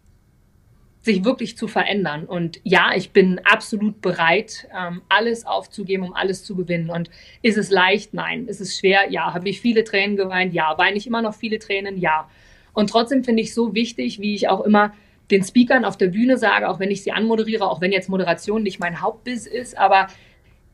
sich 1.01 1.23
wirklich 1.23 1.55
zu 1.55 1.67
verändern. 1.67 2.25
Und 2.25 2.59
ja, 2.63 2.91
ich 2.95 3.11
bin 3.11 3.39
absolut 3.43 4.01
bereit, 4.01 4.67
ähm, 4.77 5.01
alles 5.07 5.45
aufzugeben, 5.45 6.03
um 6.03 6.13
alles 6.13 6.43
zu 6.43 6.55
gewinnen. 6.55 6.89
Und 6.89 7.09
ist 7.41 7.57
es 7.57 7.69
leicht? 7.69 8.13
Nein. 8.13 8.47
Ist 8.47 8.59
es 8.59 8.77
schwer? 8.77 9.09
Ja. 9.09 9.33
Habe 9.33 9.47
ich 9.47 9.61
viele 9.61 9.83
Tränen 9.83 10.17
geweint? 10.17 10.53
Ja. 10.53 10.77
Weine 10.77 10.97
ich 10.97 11.07
immer 11.07 11.21
noch 11.21 11.33
viele 11.33 11.59
Tränen? 11.59 11.97
Ja. 11.97 12.29
Und 12.73 12.89
trotzdem 12.89 13.23
finde 13.23 13.41
ich 13.41 13.53
so 13.53 13.73
wichtig, 13.73 14.19
wie 14.19 14.35
ich 14.35 14.49
auch 14.49 14.61
immer 14.61 14.93
den 15.31 15.43
Speakern 15.43 15.85
auf 15.85 15.95
der 15.95 16.07
Bühne 16.07 16.37
sage, 16.37 16.67
auch 16.67 16.79
wenn 16.79 16.91
ich 16.91 17.03
sie 17.03 17.11
anmoderiere, 17.11 17.69
auch 17.69 17.81
wenn 17.81 17.91
jetzt 17.91 18.09
Moderation 18.09 18.63
nicht 18.63 18.79
mein 18.79 19.01
Hauptbiss 19.01 19.47
ist, 19.47 19.77
aber 19.77 20.07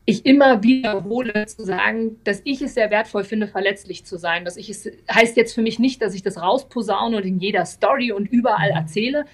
ich 0.04 0.26
immer 0.26 0.62
wiederhole, 0.62 1.46
zu 1.46 1.64
sagen, 1.64 2.18
dass 2.24 2.40
ich 2.44 2.60
es 2.60 2.74
sehr 2.74 2.90
wertvoll 2.90 3.24
finde, 3.24 3.46
verletzlich 3.46 4.04
zu 4.04 4.16
sein. 4.16 4.44
Dass 4.44 4.56
ich 4.56 4.68
es 4.68 4.90
heißt 5.10 5.36
jetzt 5.36 5.54
für 5.54 5.62
mich 5.62 5.78
nicht, 5.78 6.02
dass 6.02 6.14
ich 6.14 6.22
das 6.22 6.40
rausposaune 6.40 7.16
und 7.16 7.24
in 7.24 7.38
jeder 7.38 7.64
Story 7.64 8.10
und 8.10 8.26
überall 8.26 8.70
mhm. 8.70 8.76
erzähle. 8.76 9.24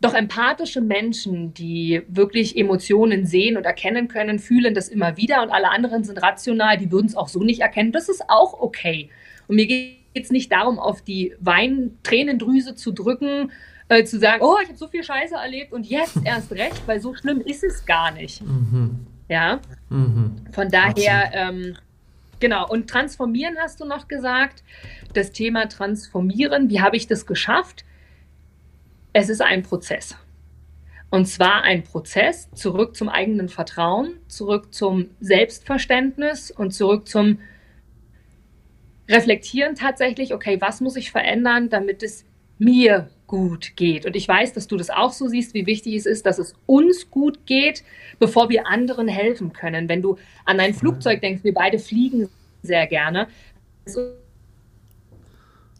Doch 0.00 0.14
empathische 0.14 0.80
Menschen, 0.80 1.52
die 1.52 2.02
wirklich 2.08 2.56
Emotionen 2.56 3.26
sehen 3.26 3.56
und 3.58 3.64
erkennen 3.64 4.08
können, 4.08 4.38
fühlen 4.38 4.74
das 4.74 4.88
immer 4.88 5.16
wieder 5.18 5.42
und 5.42 5.50
alle 5.50 5.70
anderen 5.70 6.04
sind 6.04 6.22
rational, 6.22 6.78
die 6.78 6.90
würden 6.90 7.06
es 7.06 7.16
auch 7.16 7.28
so 7.28 7.40
nicht 7.40 7.60
erkennen. 7.60 7.92
Das 7.92 8.08
ist 8.08 8.22
auch 8.28 8.58
okay. 8.60 9.10
Und 9.46 9.56
mir 9.56 9.66
geht 9.66 9.98
es 10.14 10.30
nicht 10.30 10.50
darum, 10.50 10.78
auf 10.78 11.02
die 11.02 11.34
Weintränendrüse 11.38 12.74
zu 12.74 12.92
drücken, 12.92 13.52
äh, 13.88 14.04
zu 14.04 14.18
sagen, 14.18 14.42
oh, 14.42 14.56
ich 14.62 14.68
habe 14.68 14.78
so 14.78 14.88
viel 14.88 15.04
Scheiße 15.04 15.34
erlebt 15.34 15.72
und 15.72 15.86
jetzt 15.86 16.16
erst 16.24 16.50
recht, 16.52 16.82
weil 16.86 17.00
so 17.00 17.14
schlimm 17.14 17.40
ist 17.40 17.62
es 17.62 17.84
gar 17.84 18.10
nicht. 18.10 18.40
Mhm. 18.42 19.06
Ja. 19.30 19.60
Mhm. 19.90 20.44
Von 20.50 20.68
daher, 20.70 21.30
ähm, 21.32 21.76
genau. 22.40 22.68
Und 22.68 22.90
transformieren 22.90 23.56
hast 23.58 23.80
du 23.80 23.84
noch 23.84 24.08
gesagt. 24.08 24.64
Das 25.14 25.30
Thema 25.30 25.68
transformieren, 25.68 26.68
wie 26.68 26.80
habe 26.80 26.96
ich 26.96 27.06
das 27.06 27.26
geschafft? 27.26 27.84
Es 29.12 29.28
ist 29.28 29.40
ein 29.40 29.62
Prozess. 29.62 30.16
Und 31.10 31.26
zwar 31.26 31.62
ein 31.62 31.84
Prozess 31.84 32.48
zurück 32.54 32.96
zum 32.96 33.08
eigenen 33.08 33.48
Vertrauen, 33.48 34.14
zurück 34.26 34.74
zum 34.74 35.10
Selbstverständnis 35.20 36.50
und 36.50 36.72
zurück 36.72 37.08
zum 37.08 37.38
Reflektieren 39.08 39.76
tatsächlich, 39.76 40.34
okay, 40.34 40.60
was 40.60 40.80
muss 40.80 40.96
ich 40.96 41.10
verändern, 41.12 41.68
damit 41.68 42.02
es 42.02 42.24
mir 42.60 43.08
gut 43.26 43.76
geht. 43.76 44.06
Und 44.06 44.16
ich 44.16 44.26
weiß, 44.26 44.52
dass 44.52 44.66
du 44.66 44.76
das 44.76 44.90
auch 44.90 45.12
so 45.12 45.28
siehst, 45.28 45.54
wie 45.54 45.66
wichtig 45.66 45.94
es 45.94 46.06
ist, 46.06 46.26
dass 46.26 46.38
es 46.38 46.54
uns 46.66 47.10
gut 47.10 47.46
geht, 47.46 47.84
bevor 48.18 48.48
wir 48.48 48.66
anderen 48.66 49.08
helfen 49.08 49.52
können. 49.52 49.88
Wenn 49.88 50.02
du 50.02 50.18
an 50.44 50.60
ein 50.60 50.74
Flugzeug 50.74 51.20
denkst, 51.20 51.44
wir 51.44 51.54
beide 51.54 51.78
fliegen 51.78 52.28
sehr 52.62 52.86
gerne. 52.86 53.28
Es 53.84 53.96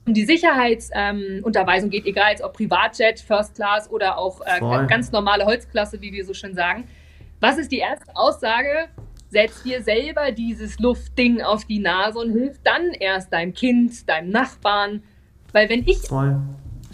um 0.06 0.14
die 0.14 0.25
Sicherheitsunterweisung 0.25 1.88
ähm, 1.88 1.90
geht, 1.90 2.06
egal 2.06 2.34
ob 2.42 2.54
Privatjet, 2.54 3.20
First 3.20 3.56
Class 3.56 3.90
oder 3.90 4.16
auch 4.16 4.40
äh, 4.40 4.58
ganz 4.87 5.12
normale 5.12 5.44
Holzklasse, 5.44 6.00
wie 6.00 6.12
wir 6.12 6.25
so 6.25 6.32
schön 6.32 6.54
sagen. 6.54 6.84
Was 7.40 7.58
ist 7.58 7.70
die 7.70 7.78
erste 7.78 8.14
Aussage? 8.16 8.88
Setz 9.28 9.62
dir 9.62 9.82
selber 9.82 10.32
dieses 10.32 10.78
Luftding 10.78 11.42
auf 11.42 11.64
die 11.64 11.78
Nase 11.78 12.18
und 12.18 12.32
hilf 12.32 12.58
dann 12.64 12.92
erst 12.92 13.32
deinem 13.32 13.54
Kind, 13.54 14.08
deinem 14.08 14.30
Nachbarn. 14.30 15.02
Weil 15.52 15.68
wenn 15.68 15.87
ich 15.87 15.99
Voll 15.99 16.40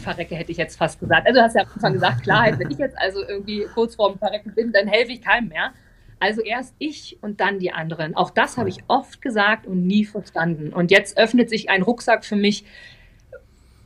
verrecke, 0.06 0.36
hätte 0.36 0.52
ich 0.52 0.58
jetzt 0.58 0.76
fast 0.76 1.00
gesagt. 1.00 1.26
Also 1.26 1.40
du 1.40 1.44
hast 1.44 1.56
ja 1.56 1.62
am 1.62 1.68
Anfang 1.74 1.92
gesagt, 1.94 2.22
Klarheit, 2.22 2.58
wenn 2.58 2.70
ich 2.70 2.78
jetzt 2.78 2.96
also 2.98 3.20
irgendwie 3.26 3.66
kurz 3.74 3.96
vorm 3.96 4.18
Verrecken 4.18 4.54
bin, 4.54 4.72
dann 4.72 4.86
helfe 4.86 5.12
ich 5.12 5.20
keinem 5.20 5.48
mehr. 5.48 5.72
Also 6.20 6.42
erst 6.42 6.74
ich 6.78 7.18
und 7.20 7.40
dann 7.40 7.58
die 7.58 7.72
anderen. 7.72 8.16
Auch 8.16 8.30
das 8.30 8.56
habe 8.56 8.68
ich 8.68 8.78
oft 8.86 9.20
gesagt 9.20 9.66
und 9.66 9.86
nie 9.86 10.04
verstanden. 10.04 10.72
Und 10.72 10.90
jetzt 10.90 11.18
öffnet 11.18 11.50
sich 11.50 11.68
ein 11.68 11.82
Rucksack 11.82 12.24
für 12.24 12.36
mich 12.36 12.64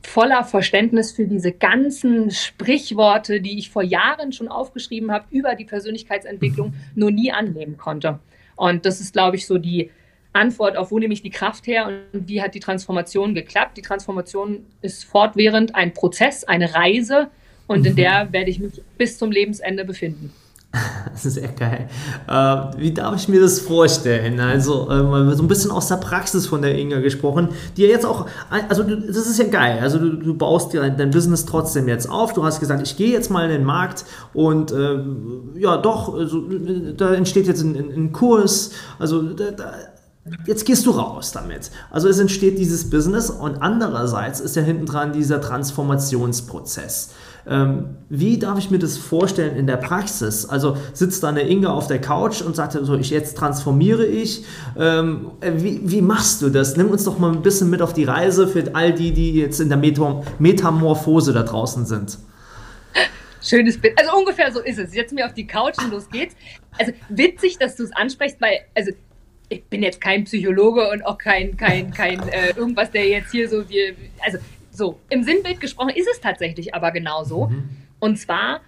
voller 0.03 0.45
Verständnis 0.45 1.13
für 1.13 1.27
diese 1.27 1.53
ganzen 1.53 2.31
Sprichworte, 2.31 3.41
die 3.41 3.59
ich 3.59 3.71
vor 3.71 3.83
Jahren 3.83 4.33
schon 4.33 4.49
aufgeschrieben 4.49 5.11
habe 5.11 5.27
über 5.31 5.55
die 5.55 5.65
Persönlichkeitsentwicklung, 5.65 6.75
nur 6.95 7.11
nie 7.11 7.33
annehmen 7.33 7.77
konnte. 7.77 8.19
Und 8.57 8.85
das 8.87 9.01
ist, 9.01 9.13
glaube 9.13 9.37
ich, 9.37 9.47
so 9.47 9.59
die 9.59 9.91
Antwort 10.33 10.77
auf, 10.77 10.91
wo 10.91 10.99
nehme 10.99 11.13
ich 11.13 11.23
die 11.23 11.31
Kraft 11.31 11.67
her 11.67 11.89
und 12.13 12.29
wie 12.29 12.41
hat 12.41 12.55
die 12.55 12.61
Transformation 12.61 13.35
geklappt. 13.35 13.77
Die 13.77 13.83
Transformation 13.83 14.65
ist 14.81 15.05
fortwährend 15.05 15.75
ein 15.75 15.93
Prozess, 15.93 16.45
eine 16.45 16.75
Reise 16.75 17.31
und 17.67 17.87
in 17.87 17.93
mhm. 17.93 17.97
der 17.97 18.33
werde 18.33 18.51
ich 18.51 18.59
mich 18.59 18.83
bis 18.97 19.19
zum 19.19 19.31
Lebensende 19.31 19.85
befinden. 19.85 20.33
Das 21.13 21.27
ist 21.27 21.37
echt 21.39 21.59
geil. 21.59 21.89
Äh, 22.29 22.33
wie 22.79 22.93
darf 22.95 23.17
ich 23.17 23.29
mir 23.29 23.41
das 23.41 23.61
vorstellen? 23.61 24.39
Also, 24.41 24.89
äh, 24.89 25.35
so 25.35 25.43
ein 25.43 25.49
bisschen 25.49 25.71
aus 25.71 25.89
der 25.89 25.97
Praxis 25.97 26.47
von 26.47 26.63
der 26.63 26.79
Inga 26.79 27.01
gesprochen, 27.01 27.49
die 27.77 27.83
ja 27.83 27.89
jetzt 27.89 28.07
auch, 28.07 28.27
also 28.69 28.85
das 28.85 29.27
ist 29.27 29.39
ja 29.39 29.47
geil. 29.47 29.81
Also, 29.83 29.99
du, 29.99 30.11
du 30.13 30.35
baust 30.35 30.73
dir 30.73 30.89
dein 30.89 31.11
Business 31.11 31.45
trotzdem 31.45 31.89
jetzt 31.89 32.09
auf. 32.09 32.33
Du 32.33 32.45
hast 32.45 32.61
gesagt, 32.61 32.83
ich 32.83 32.97
gehe 32.97 33.13
jetzt 33.13 33.31
mal 33.31 33.45
in 33.45 33.51
den 33.51 33.65
Markt 33.65 34.05
und 34.33 34.71
äh, 34.71 34.99
ja, 35.59 35.77
doch, 35.79 36.15
also, 36.15 36.43
da 36.97 37.15
entsteht 37.15 37.47
jetzt 37.47 37.63
ein, 37.63 37.75
ein 37.77 38.13
Kurs. 38.13 38.71
Also, 38.99 39.23
da, 39.23 39.51
da 39.51 39.73
Jetzt 40.47 40.65
gehst 40.67 40.87
du 40.87 40.91
raus 40.91 41.33
damit. 41.33 41.71
Also 41.91 42.09
es 42.09 42.19
entsteht 42.19 42.59
dieses 42.59 42.91
Business 42.91 43.31
und 43.31 43.63
andererseits 43.63 44.41
ist 44.41 44.57
ja 44.57 44.63
hinten 44.63 44.87
dran 44.87 45.13
dieser 45.13 45.41
Transformationsprozess. 45.41 47.15
Ähm, 47.47 47.97
wie 48.09 48.39
darf 48.39 48.59
ich 48.59 48.71
mir 48.71 48.79
das 48.79 48.99
vorstellen 48.99 49.57
in 49.57 49.67
der 49.67 49.77
Praxis? 49.77 50.45
Also 50.45 50.77
sitzt 50.93 51.23
da 51.23 51.29
eine 51.29 51.49
Inga 51.49 51.71
auf 51.71 51.87
der 51.87 52.01
Couch 52.01 52.43
und 52.43 52.55
sagt 52.55 52.73
so, 52.73 52.95
ich 52.97 53.11
jetzt 53.11 53.37
transformiere 53.37 54.05
ich. 54.05 54.45
Ähm, 54.79 55.31
wie, 55.41 55.81
wie, 55.85 56.03
machst 56.03 56.43
du 56.43 56.51
das? 56.51 56.77
Nimm 56.77 56.91
uns 56.91 57.05
doch 57.05 57.19
mal 57.19 57.33
ein 57.33 57.43
bisschen 57.43 57.71
mit 57.71 57.83
auf 57.83 57.93
die 57.93 58.05
Reise 58.05 58.47
für 58.47 58.75
all 58.75 58.93
die, 58.93 59.13
die 59.13 59.33
jetzt 59.35 59.61
in 59.61 59.69
der 59.69 59.79
Metam 59.79 60.23
Metamorphose 60.39 61.33
da 61.33 61.43
draußen 61.43 61.87
sind. 61.87 62.19
Schönes 63.43 63.81
Bild. 63.81 63.99
Also 63.99 64.17
ungefähr 64.17 64.53
so 64.53 64.61
ist 64.61 64.79
es. 64.79 64.95
Jetzt 64.95 65.13
mir 65.15 65.25
auf 65.25 65.33
die 65.33 65.47
Couch 65.47 65.75
und 65.79 65.91
los 65.91 66.09
geht's. 66.11 66.35
Also 66.79 66.93
witzig, 67.09 67.59
dass 67.59 67.77
du 67.77 67.85
es 67.85 67.93
ansprichst, 67.93 68.41
weil 68.41 68.61
also 68.75 68.93
ich 69.51 69.65
bin 69.65 69.83
jetzt 69.83 70.01
kein 70.01 70.25
Psychologe 70.25 70.89
und 70.91 71.05
auch 71.05 71.19
kein, 71.19 71.57
kein, 71.57 71.91
kein 71.91 72.21
äh, 72.29 72.51
irgendwas, 72.57 72.91
der 72.91 73.07
jetzt 73.07 73.33
hier 73.33 73.49
so 73.49 73.69
wie, 73.69 73.95
also 74.21 74.39
so, 74.71 74.99
im 75.11 75.25
Sinnbild 75.25 75.61
gesprochen 75.61 75.91
ist 75.91 76.09
es 76.11 76.21
tatsächlich 76.21 76.75
aber 76.75 76.93
genauso. 76.93 77.47
Mhm. 77.47 77.69
Und 77.99 78.17
zwar 78.17 78.61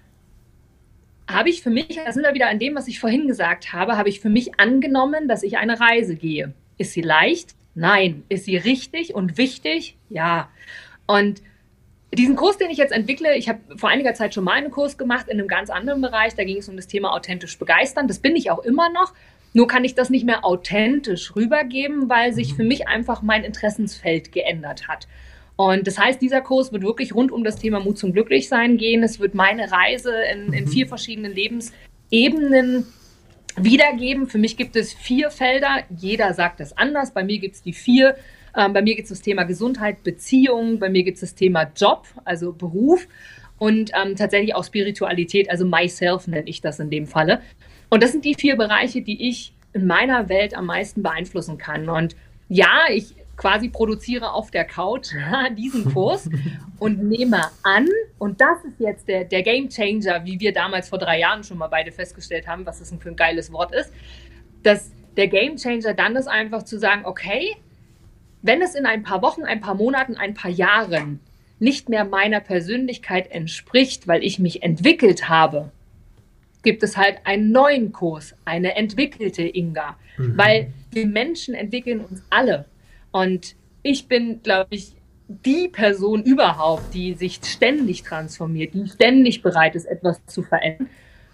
habe 1.31 1.49
ich 1.49 1.63
für 1.63 1.71
mich, 1.71 2.01
da 2.05 2.13
sind 2.13 2.25
wir 2.25 2.35
wieder 2.35 2.49
an 2.49 2.59
dem, 2.59 2.75
was 2.75 2.89
ich 2.89 2.99
vorhin 2.99 3.29
gesagt 3.29 3.73
habe, 3.73 3.97
habe 3.97 4.09
ich 4.09 4.21
für 4.21 4.29
mich 4.29 4.59
angenommen, 4.59 5.29
dass 5.29 5.45
ich 5.45 5.57
eine 5.57 5.81
Reise 5.81 6.17
gehe. 6.17 6.53
Ist 6.79 6.93
sie 6.93 7.01
leicht? 7.01 7.55
Nein. 7.75 8.25
Ist 8.29 8.45
sie 8.45 8.57
richtig 8.57 9.15
und 9.15 9.39
wichtig? 9.39 9.97
Ja. 10.11 10.51
Und 11.07 11.43
diesen 12.13 12.37
Kurs, 12.37 12.59
den 12.59 12.71
ich 12.71 12.77
jetzt 12.77 12.93
entwickle, 12.93 13.37
ich 13.37 13.49
habe 13.49 13.61
vor 13.77 13.89
einiger 13.89 14.15
Zeit 14.15 14.35
schon 14.35 14.45
mal 14.45 14.55
einen 14.55 14.73
Kurs 14.73 14.99
gemacht 14.99 15.29
in 15.29 15.39
einem 15.39 15.49
ganz 15.49 15.71
anderen 15.71 16.03
Bereich. 16.03 16.35
Da 16.35 16.45
ging 16.45 16.59
es 16.59 16.69
um 16.69 16.77
das 16.77 16.89
Thema 16.89 17.15
authentisch 17.15 17.59
begeistern. 17.59 18.09
Das 18.09 18.19
bin 18.19 18.37
ich 18.37 18.51
auch 18.51 18.59
immer 18.59 18.91
noch. 18.91 19.15
Nur 19.55 19.67
kann 19.67 19.85
ich 19.85 19.95
das 19.95 20.11
nicht 20.11 20.25
mehr 20.25 20.45
authentisch 20.45 21.37
rübergeben, 21.37 22.09
weil 22.09 22.33
sich 22.33 22.53
mhm. 22.53 22.57
für 22.57 22.65
mich 22.65 22.89
einfach 22.89 23.23
mein 23.23 23.45
Interessensfeld 23.45 24.33
geändert 24.33 24.89
hat. 24.89 25.07
Und 25.57 25.87
das 25.87 25.99
heißt, 25.99 26.21
dieser 26.21 26.41
Kurs 26.41 26.73
wird 26.73 26.83
wirklich 26.83 27.15
rund 27.15 27.31
um 27.31 27.45
das 27.45 27.57
Thema 27.57 27.81
Mut 27.81 27.99
zum 27.99 28.13
Glücklichsein 28.13 28.79
gehen. 28.79 29.03
Es 29.03 29.21
wird 29.21 29.35
meine 29.35 29.71
Reise 29.71 30.13
in, 30.33 30.53
in 30.53 30.65
mhm. 30.65 30.69
vier 30.69 30.87
verschiedenen 30.87 31.33
Lebensebenen 31.33 32.87
wiedergeben. 33.57 34.29
Für 34.29 34.39
mich 34.39 34.57
gibt 34.57 34.77
es 34.77 34.95
vier 34.95 35.31
Felder. 35.31 35.83
Jeder 35.95 36.33
sagt 36.33 36.61
das 36.61 36.77
anders. 36.77 37.13
Bei 37.13 37.23
mir 37.23 37.39
gibt 37.39 37.57
es 37.57 37.63
die 37.63 37.75
vier. 37.75 38.17
Ähm, 38.57 38.73
bei 38.73 38.83
mir 38.83 38.95
gibt 38.95 39.05
es 39.05 39.11
das 39.11 39.23
Thema 39.23 39.45
Gesundheit, 39.45 40.03
Beziehung. 40.03 40.79
Bei 40.79 40.89
mir 40.89 41.03
gibt 41.03 41.17
es 41.17 41.21
das 41.21 41.35
Thema 41.35 41.71
Job, 41.77 42.07
also 42.25 42.53
Beruf. 42.53 43.07
Und 43.59 43.93
ähm, 43.95 44.17
tatsächlich 44.17 44.55
auch 44.55 44.65
Spiritualität, 44.65 45.51
also 45.51 45.65
Myself 45.65 46.27
nenne 46.27 46.49
ich 46.49 46.61
das 46.61 46.81
in 46.81 46.91
dem 46.91 47.07
Falle. 47.07 47.41
Und 47.93 48.03
das 48.03 48.13
sind 48.13 48.25
die 48.25 48.35
vier 48.35 48.57
Bereiche, 48.57 49.03
die 49.03 49.29
ich 49.29 49.53
in 49.75 49.87
meiner 49.87 50.31
Welt 50.31 50.57
am 50.57 50.65
meisten 50.65 51.03
beeinflussen 51.03 51.59
kann. 51.59 51.91
Und 51.91 52.17
ja, 52.49 52.85
ich 52.89 53.15
quasi 53.37 53.69
produziere 53.69 54.33
auf 54.33 54.51
der 54.51 54.65
Couch 54.65 55.09
diesen 55.59 55.93
Kurs 55.93 56.31
und 56.79 57.03
nehme 57.03 57.43
an, 57.63 57.87
und 58.19 58.41
das 58.41 58.65
ist 58.65 58.81
jetzt 58.81 59.09
der, 59.09 59.25
der 59.25 59.43
Game 59.43 59.69
Changer, 59.69 60.25
wie 60.25 60.41
wir 60.41 60.55
damals 60.55 60.89
vor 60.89 60.99
drei 60.99 61.19
Jahren 61.19 61.45
schon 61.45 61.59
mal 61.59 61.69
beide 61.69 61.93
festgestellt 61.93 62.47
haben, 62.47 62.65
was 62.65 62.79
das 62.79 62.89
denn 62.89 62.99
für 62.99 63.11
ein 63.11 63.17
geiles 63.17 63.53
Wort 63.53 63.75
ist, 63.75 63.93
dass 64.63 64.91
der 65.19 65.29
Game 65.29 65.57
Changer 65.57 65.93
dann 65.93 66.17
ist 66.17 66.29
einfach 66.29 66.63
zu 66.63 66.79
sagen, 66.79 67.05
okay, 67.05 67.57
wenn 68.41 68.63
es 68.63 68.75
in 68.75 68.87
ein 68.87 69.03
paar 69.03 69.21
Wochen, 69.21 69.43
ein 69.43 69.61
paar 69.61 69.75
Monaten, 69.75 70.17
ein 70.17 70.33
paar 70.33 70.51
Jahren 70.51 71.21
nicht 71.59 71.91
mehr 71.91 72.07
meiner 72.07 72.41
Persönlichkeit 72.41 73.31
entspricht, 73.31 74.09
weil 74.09 74.25
ich 74.25 74.39
mich 74.39 74.63
entwickelt 74.63 75.29
habe, 75.29 75.71
gibt 76.63 76.83
es 76.83 76.97
halt 76.97 77.19
einen 77.25 77.53
neuen 77.53 77.93
Kurs, 77.93 78.35
eine 78.45 78.77
entwickelte 78.77 79.43
Inga. 79.43 79.97
Mhm. 80.17 80.39
Weil 80.39 80.73
wir 80.91 81.07
Menschen 81.07 81.55
entwickeln 81.55 82.01
uns 82.01 82.23
alle. 82.31 82.67
Und 83.11 83.57
ich 83.83 84.09
bin, 84.09 84.43
glaube 84.43 84.75
ich, 84.75 84.95
die 85.29 85.69
Person 85.69 86.23
überhaupt, 86.23 86.95
die 86.95 87.15
sich 87.15 87.41
ständig 87.43 88.03
transformiert, 88.03 88.75
die 88.75 88.89
ständig 88.89 89.43
bereit 89.43 89.75
ist, 89.75 89.87
etwas 89.87 90.25
zu 90.27 90.43
verändern. 90.43 90.89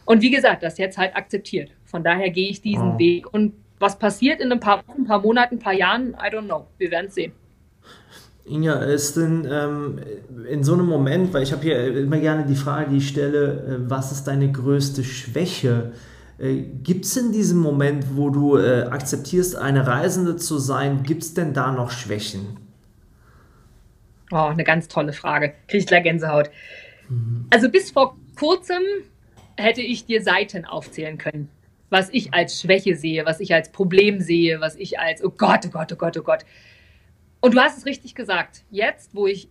Und 0.04 0.22
wie 0.22 0.30
gesagt, 0.30 0.62
das 0.62 0.78
jetzt 0.78 0.96
halt 0.96 1.14
akzeptiert. 1.16 1.70
Von 1.84 2.04
daher 2.04 2.30
gehe 2.30 2.48
ich 2.48 2.62
diesen 2.62 2.94
oh. 2.94 2.98
Weg. 2.98 3.32
Und 3.32 3.54
was 3.78 3.98
passiert 3.98 4.40
in 4.40 4.50
ein 4.50 4.60
paar 4.60 4.86
Wochen, 4.86 5.02
ein 5.02 5.06
paar 5.06 5.20
Monaten, 5.20 5.56
ein 5.56 5.58
paar 5.58 5.74
Jahren, 5.74 6.14
I 6.14 6.32
don't 6.32 6.46
know. 6.46 6.66
Wir 6.78 6.90
werden 6.90 7.06
es 7.06 7.14
sehen. 7.14 7.32
Inga, 8.48 8.74
ist 8.74 9.16
denn 9.16 9.46
ähm, 9.50 10.00
in 10.48 10.64
so 10.64 10.74
einem 10.74 10.86
Moment, 10.86 11.32
weil 11.34 11.42
ich 11.42 11.52
habe 11.52 11.62
hier 11.62 11.96
immer 11.96 12.18
gerne 12.18 12.46
die 12.46 12.56
Frage, 12.56 12.90
die 12.90 12.96
ich 12.98 13.08
stelle, 13.08 13.52
äh, 13.84 13.90
was 13.90 14.12
ist 14.12 14.24
deine 14.24 14.50
größte 14.50 15.04
Schwäche? 15.04 15.92
Äh, 16.38 16.62
gibt 16.82 17.04
es 17.04 17.16
in 17.16 17.32
diesem 17.32 17.58
Moment, 17.58 18.16
wo 18.16 18.30
du 18.30 18.56
äh, 18.56 18.82
akzeptierst, 18.84 19.56
eine 19.56 19.86
Reisende 19.86 20.36
zu 20.36 20.58
sein, 20.58 21.02
gibt 21.02 21.22
es 21.22 21.34
denn 21.34 21.52
da 21.52 21.72
noch 21.72 21.90
Schwächen? 21.90 22.56
Oh, 24.30 24.36
eine 24.36 24.64
ganz 24.64 24.88
tolle 24.88 25.12
Frage. 25.12 25.54
Kriege 25.66 25.78
ich 25.78 25.86
gleich 25.86 26.04
Gänsehaut. 26.04 26.50
Mhm. 27.08 27.46
Also 27.50 27.68
bis 27.68 27.90
vor 27.90 28.16
kurzem 28.38 28.82
hätte 29.56 29.82
ich 29.82 30.06
dir 30.06 30.22
Seiten 30.22 30.64
aufzählen 30.64 31.18
können. 31.18 31.48
was 31.90 32.10
ich 32.12 32.34
als 32.34 32.60
Schwäche 32.60 32.96
sehe, 32.96 33.24
was 33.24 33.40
ich 33.40 33.54
als 33.54 33.72
Problem 33.72 34.20
sehe, 34.20 34.60
was 34.60 34.76
ich 34.76 34.98
als, 34.98 35.24
oh 35.24 35.30
Gott, 35.30 35.60
oh 35.66 35.70
Gott, 35.70 35.92
oh 35.92 35.96
Gott, 35.96 36.16
oh 36.18 36.22
Gott. 36.22 36.44
Und 37.40 37.54
du 37.54 37.60
hast 37.60 37.78
es 37.78 37.86
richtig 37.86 38.14
gesagt. 38.14 38.64
Jetzt, 38.70 39.14
wo 39.14 39.26
ich 39.26 39.48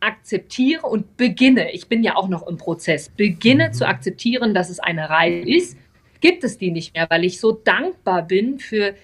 akzeptiere 0.00 0.86
und 0.86 1.16
beginne, 1.16 1.72
ich 1.72 1.88
bin 1.88 2.02
ja 2.02 2.16
auch 2.16 2.28
noch 2.28 2.46
im 2.46 2.56
Prozess, 2.56 3.10
beginne 3.10 3.68
mhm. 3.68 3.72
zu 3.72 3.86
akzeptieren, 3.86 4.54
dass 4.54 4.70
es 4.70 4.80
eine 4.80 5.10
Reihe 5.10 5.40
ist, 5.40 5.76
gibt 6.20 6.44
es 6.44 6.58
die 6.58 6.70
nicht 6.70 6.94
mehr, 6.94 7.06
weil 7.08 7.24
ich 7.24 7.40
so 7.40 7.52
dankbar 7.52 8.26
bin 8.26 8.58
für 8.58 8.94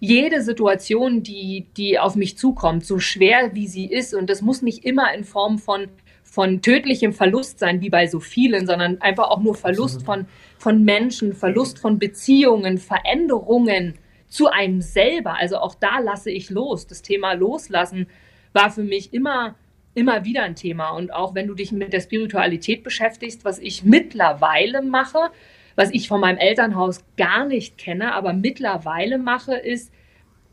jede 0.00 0.42
Situation, 0.42 1.22
die, 1.22 1.66
die 1.76 1.98
auf 1.98 2.14
mich 2.14 2.36
zukommt, 2.36 2.84
so 2.84 2.98
schwer 2.98 3.54
wie 3.54 3.66
sie 3.66 3.86
ist. 3.86 4.14
Und 4.14 4.28
das 4.28 4.42
muss 4.42 4.60
nicht 4.60 4.84
immer 4.84 5.12
in 5.14 5.24
Form 5.24 5.58
von, 5.58 5.88
von 6.22 6.60
tödlichem 6.60 7.12
Verlust 7.12 7.58
sein, 7.58 7.80
wie 7.80 7.90
bei 7.90 8.06
so 8.06 8.20
vielen, 8.20 8.66
sondern 8.66 9.00
einfach 9.00 9.30
auch 9.30 9.40
nur 9.40 9.54
Verlust 9.54 10.02
von, 10.04 10.26
von 10.58 10.84
Menschen, 10.84 11.32
Verlust 11.32 11.78
von 11.78 11.98
Beziehungen, 11.98 12.78
Veränderungen 12.78 13.94
zu 14.34 14.48
einem 14.48 14.80
selber. 14.80 15.38
Also 15.38 15.58
auch 15.58 15.74
da 15.74 16.00
lasse 16.00 16.30
ich 16.30 16.50
los. 16.50 16.86
Das 16.86 17.02
Thema 17.02 17.34
Loslassen 17.34 18.08
war 18.52 18.70
für 18.70 18.82
mich 18.82 19.14
immer 19.14 19.54
immer 19.94 20.24
wieder 20.24 20.42
ein 20.42 20.56
Thema. 20.56 20.90
Und 20.90 21.12
auch 21.12 21.34
wenn 21.34 21.46
du 21.46 21.54
dich 21.54 21.70
mit 21.70 21.92
der 21.92 22.00
Spiritualität 22.00 22.82
beschäftigst, 22.82 23.44
was 23.44 23.60
ich 23.60 23.84
mittlerweile 23.84 24.82
mache, 24.82 25.30
was 25.76 25.90
ich 25.92 26.08
von 26.08 26.20
meinem 26.20 26.38
Elternhaus 26.38 27.04
gar 27.16 27.46
nicht 27.46 27.78
kenne, 27.78 28.12
aber 28.12 28.32
mittlerweile 28.32 29.18
mache, 29.18 29.54
ist, 29.54 29.92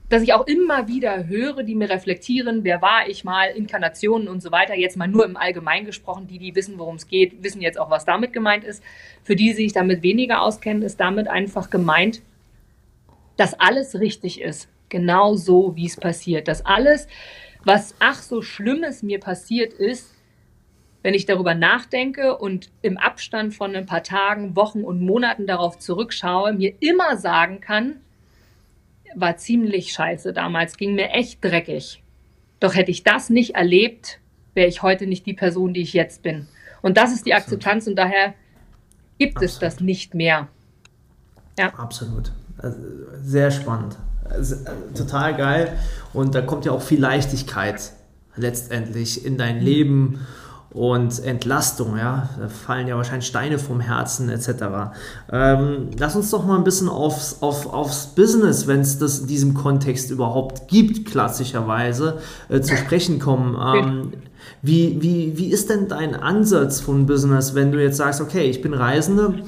dass 0.09 0.21
ich 0.21 0.33
auch 0.33 0.45
immer 0.45 0.88
wieder 0.88 1.27
höre, 1.27 1.63
die 1.63 1.73
mir 1.73 1.89
reflektieren, 1.89 2.63
wer 2.63 2.81
war 2.81 3.07
ich 3.07 3.23
mal, 3.23 3.47
Inkarnationen 3.47 4.27
und 4.27 4.41
so 4.41 4.51
weiter. 4.51 4.75
Jetzt 4.75 4.97
mal 4.97 5.07
nur 5.07 5.25
im 5.25 5.38
Allgemeinen 5.38 5.85
gesprochen, 5.85 6.27
die, 6.27 6.38
die 6.38 6.53
wissen, 6.53 6.77
worum 6.77 6.97
es 6.97 7.07
geht, 7.07 7.41
wissen 7.43 7.61
jetzt 7.61 7.79
auch, 7.79 7.89
was 7.89 8.05
damit 8.05 8.33
gemeint 8.33 8.63
ist. 8.63 8.83
Für 9.23 9.35
die, 9.35 9.47
die 9.47 9.53
sich 9.53 9.73
damit 9.73 10.03
weniger 10.03 10.41
auskennen, 10.41 10.83
ist 10.83 11.00
damit 11.00 11.27
einfach 11.27 11.69
gemeint, 11.69 12.21
dass 13.41 13.60
alles 13.60 14.00
richtig 14.00 14.39
ist. 14.39 14.69
Genau 14.89 15.33
so, 15.33 15.75
wie 15.75 15.88
es 15.88 15.98
passiert. 15.98 16.48
Dass 16.48 16.63
alles, 16.63 17.07
was 17.63 17.95
ach 17.98 18.21
so 18.21 18.43
Schlimmes 18.43 19.01
mir 19.01 19.19
passiert 19.19 19.74
ist, 19.74 20.13
wenn 21.01 21.15
ich 21.15 21.25
darüber 21.25 21.55
nachdenke 21.55 22.38
und 22.38 22.69
im 22.83 23.00
Abstand 23.00 23.55
von 23.55 23.75
ein 23.75 23.88
paar 23.88 24.03
Tagen, 24.03 24.55
Wochen 24.55 24.83
und 24.83 25.01
Monaten 25.01 25.48
darauf 25.48 25.79
zurückschaue, 25.79 26.53
mir 26.53 26.75
immer 26.81 27.17
sagen 27.17 27.62
kann, 27.62 28.01
war 29.15 29.38
ziemlich 29.38 29.91
scheiße 29.91 30.33
damals, 30.33 30.77
ging 30.77 30.93
mir 30.93 31.10
echt 31.10 31.43
dreckig. 31.43 32.03
Doch 32.60 32.75
hätte 32.75 32.91
ich 32.91 33.01
das 33.03 33.31
nicht 33.31 33.55
erlebt, 33.55 34.19
wäre 34.53 34.67
ich 34.67 34.83
heute 34.83 35.07
nicht 35.07 35.25
die 35.25 35.33
Person, 35.33 35.74
die 35.74 35.81
ich 35.81 35.93
jetzt 35.93 36.21
bin. 36.21 36.48
Und 36.83 36.95
das 36.95 37.12
ist 37.12 37.25
die 37.25 37.33
Akzeptanz 37.33 37.88
und 37.88 37.95
daher 37.95 38.36
gibt 39.17 39.38
Absolut. 39.38 39.51
es 39.51 39.57
das 39.57 39.79
nicht 39.79 40.13
mehr. 40.13 40.48
Ja. 41.57 41.74
Absolut. 41.74 42.33
Also, 42.62 42.77
sehr 43.24 43.51
spannend. 43.51 43.98
Also, 44.30 44.56
total 44.96 45.36
geil. 45.36 45.77
Und 46.13 46.36
da 46.36 46.41
kommt 46.41 46.65
ja 46.65 46.72
auch 46.72 46.82
viel 46.82 47.00
Leichtigkeit 47.00 47.91
letztendlich 48.36 49.25
in 49.25 49.38
dein 49.38 49.60
Leben 49.60 50.20
und 50.74 51.22
Entlastung, 51.25 51.98
ja, 51.98 52.30
da 52.39 52.48
fallen 52.48 52.88
ja 52.88 52.96
wahrscheinlich 52.96 53.27
Steine 53.27 53.60
vom 53.60 53.82
Herzen 53.82 54.30
etc. 54.30 54.94
Ähm, 55.30 55.89
lass 56.00 56.15
uns 56.15 56.32
doch 56.32 56.46
mal 56.46 56.56
ein 56.56 56.63
bisschen 56.63 56.88
aufs, 56.88 57.38
auf, 57.41 57.72
aufs 57.74 58.08
Business, 58.15 58.68
wenn 58.68 58.80
es 58.80 58.98
das 58.98 59.20
in 59.20 59.27
diesem 59.27 59.53
Kontext 59.53 60.12
überhaupt 60.12 60.70
gibt, 60.70 61.06
klassischerweise, 61.06 62.20
äh, 62.48 62.62
zu 62.62 62.77
sprechen 62.77 63.20
kommen. 63.20 63.58
Ähm, 63.75 64.13
wie, 64.62 65.01
wie, 65.01 65.38
wie 65.38 65.51
ist 65.51 65.70
denn 65.70 65.89
dein 65.89 66.15
Ansatz 66.15 66.80
von 66.80 67.06
Business, 67.06 67.53
wenn 67.53 67.74
du 67.74 67.84
jetzt 67.84 67.98
sagst, 67.98 68.22
okay, 68.22 68.50
ich 68.50 68.62
bin 68.62 68.74
Reisende 68.74 69.44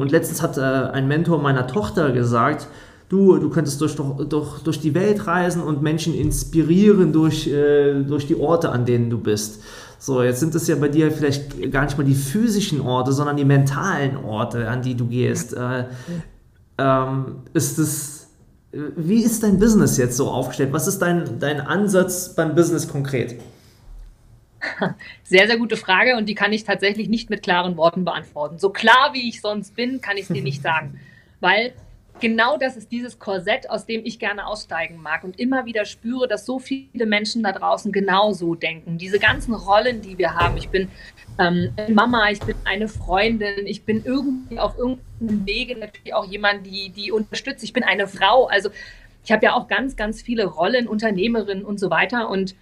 und 0.00 0.10
letztens 0.10 0.42
hat 0.42 0.58
äh, 0.58 0.60
ein 0.60 1.08
Mentor 1.08 1.40
meiner 1.40 1.66
Tochter 1.66 2.12
gesagt, 2.12 2.68
du, 3.08 3.38
du 3.38 3.50
könntest 3.50 3.80
durch, 3.80 3.94
durch, 3.94 4.60
durch 4.60 4.80
die 4.80 4.94
Welt 4.94 5.26
reisen 5.26 5.62
und 5.62 5.82
Menschen 5.82 6.14
inspirieren 6.14 7.12
durch, 7.12 7.46
äh, 7.46 8.02
durch 8.02 8.26
die 8.26 8.36
Orte, 8.36 8.70
an 8.70 8.84
denen 8.84 9.10
du 9.10 9.18
bist. 9.18 9.62
So, 9.98 10.22
jetzt 10.22 10.40
sind 10.40 10.54
es 10.54 10.66
ja 10.66 10.74
bei 10.74 10.88
dir 10.88 11.12
vielleicht 11.12 11.70
gar 11.70 11.84
nicht 11.84 11.96
mal 11.96 12.04
die 12.04 12.14
physischen 12.14 12.80
Orte, 12.80 13.12
sondern 13.12 13.36
die 13.36 13.44
mentalen 13.44 14.16
Orte, 14.16 14.68
an 14.68 14.82
die 14.82 14.96
du 14.96 15.06
gehst. 15.06 15.54
Äh, 15.54 15.84
ähm, 16.78 17.36
ist 17.52 17.78
es, 17.78 18.28
wie 18.72 19.22
ist 19.22 19.42
dein 19.42 19.58
Business 19.58 19.98
jetzt 19.98 20.16
so 20.16 20.28
aufgestellt? 20.28 20.72
Was 20.72 20.88
ist 20.88 21.00
dein, 21.00 21.38
dein 21.38 21.60
Ansatz 21.60 22.34
beim 22.34 22.54
Business 22.54 22.88
konkret? 22.88 23.36
Sehr, 25.24 25.46
sehr 25.46 25.58
gute 25.58 25.76
Frage 25.76 26.16
und 26.16 26.28
die 26.28 26.34
kann 26.34 26.52
ich 26.52 26.64
tatsächlich 26.64 27.08
nicht 27.08 27.30
mit 27.30 27.42
klaren 27.42 27.76
Worten 27.76 28.04
beantworten. 28.04 28.58
So 28.58 28.70
klar 28.70 29.10
wie 29.12 29.28
ich 29.28 29.40
sonst 29.40 29.74
bin, 29.74 30.00
kann 30.00 30.16
ich 30.16 30.24
es 30.24 30.28
dir 30.28 30.42
nicht 30.42 30.62
sagen, 30.62 31.00
weil 31.40 31.72
genau 32.20 32.56
das 32.56 32.76
ist 32.76 32.92
dieses 32.92 33.18
Korsett, 33.18 33.68
aus 33.68 33.86
dem 33.86 34.04
ich 34.04 34.18
gerne 34.18 34.46
aussteigen 34.46 35.02
mag 35.02 35.24
und 35.24 35.40
immer 35.40 35.64
wieder 35.64 35.84
spüre, 35.84 36.28
dass 36.28 36.46
so 36.46 36.58
viele 36.58 37.06
Menschen 37.06 37.42
da 37.42 37.52
draußen 37.52 37.90
genauso 37.90 38.54
denken. 38.54 38.98
Diese 38.98 39.18
ganzen 39.18 39.54
Rollen, 39.54 40.02
die 40.02 40.18
wir 40.18 40.34
haben. 40.34 40.56
Ich 40.56 40.68
bin 40.68 40.88
ähm, 41.38 41.72
Mama, 41.88 42.30
ich 42.30 42.40
bin 42.40 42.54
eine 42.64 42.88
Freundin, 42.88 43.66
ich 43.66 43.84
bin 43.84 44.04
irgendwie 44.04 44.58
auf 44.58 44.78
irgendeinem 44.78 45.46
Wege 45.46 45.76
natürlich 45.78 46.14
auch 46.14 46.26
jemand, 46.26 46.66
die, 46.66 46.90
die 46.90 47.10
unterstützt. 47.10 47.64
Ich 47.64 47.72
bin 47.72 47.82
eine 47.82 48.06
Frau. 48.06 48.46
Also 48.46 48.70
ich 49.24 49.32
habe 49.32 49.44
ja 49.44 49.54
auch 49.54 49.66
ganz, 49.68 49.96
ganz 49.96 50.22
viele 50.22 50.44
Rollen, 50.44 50.86
Unternehmerin 50.86 51.64
und 51.64 51.80
so 51.80 51.90
weiter. 51.90 52.28
Und 52.28 52.54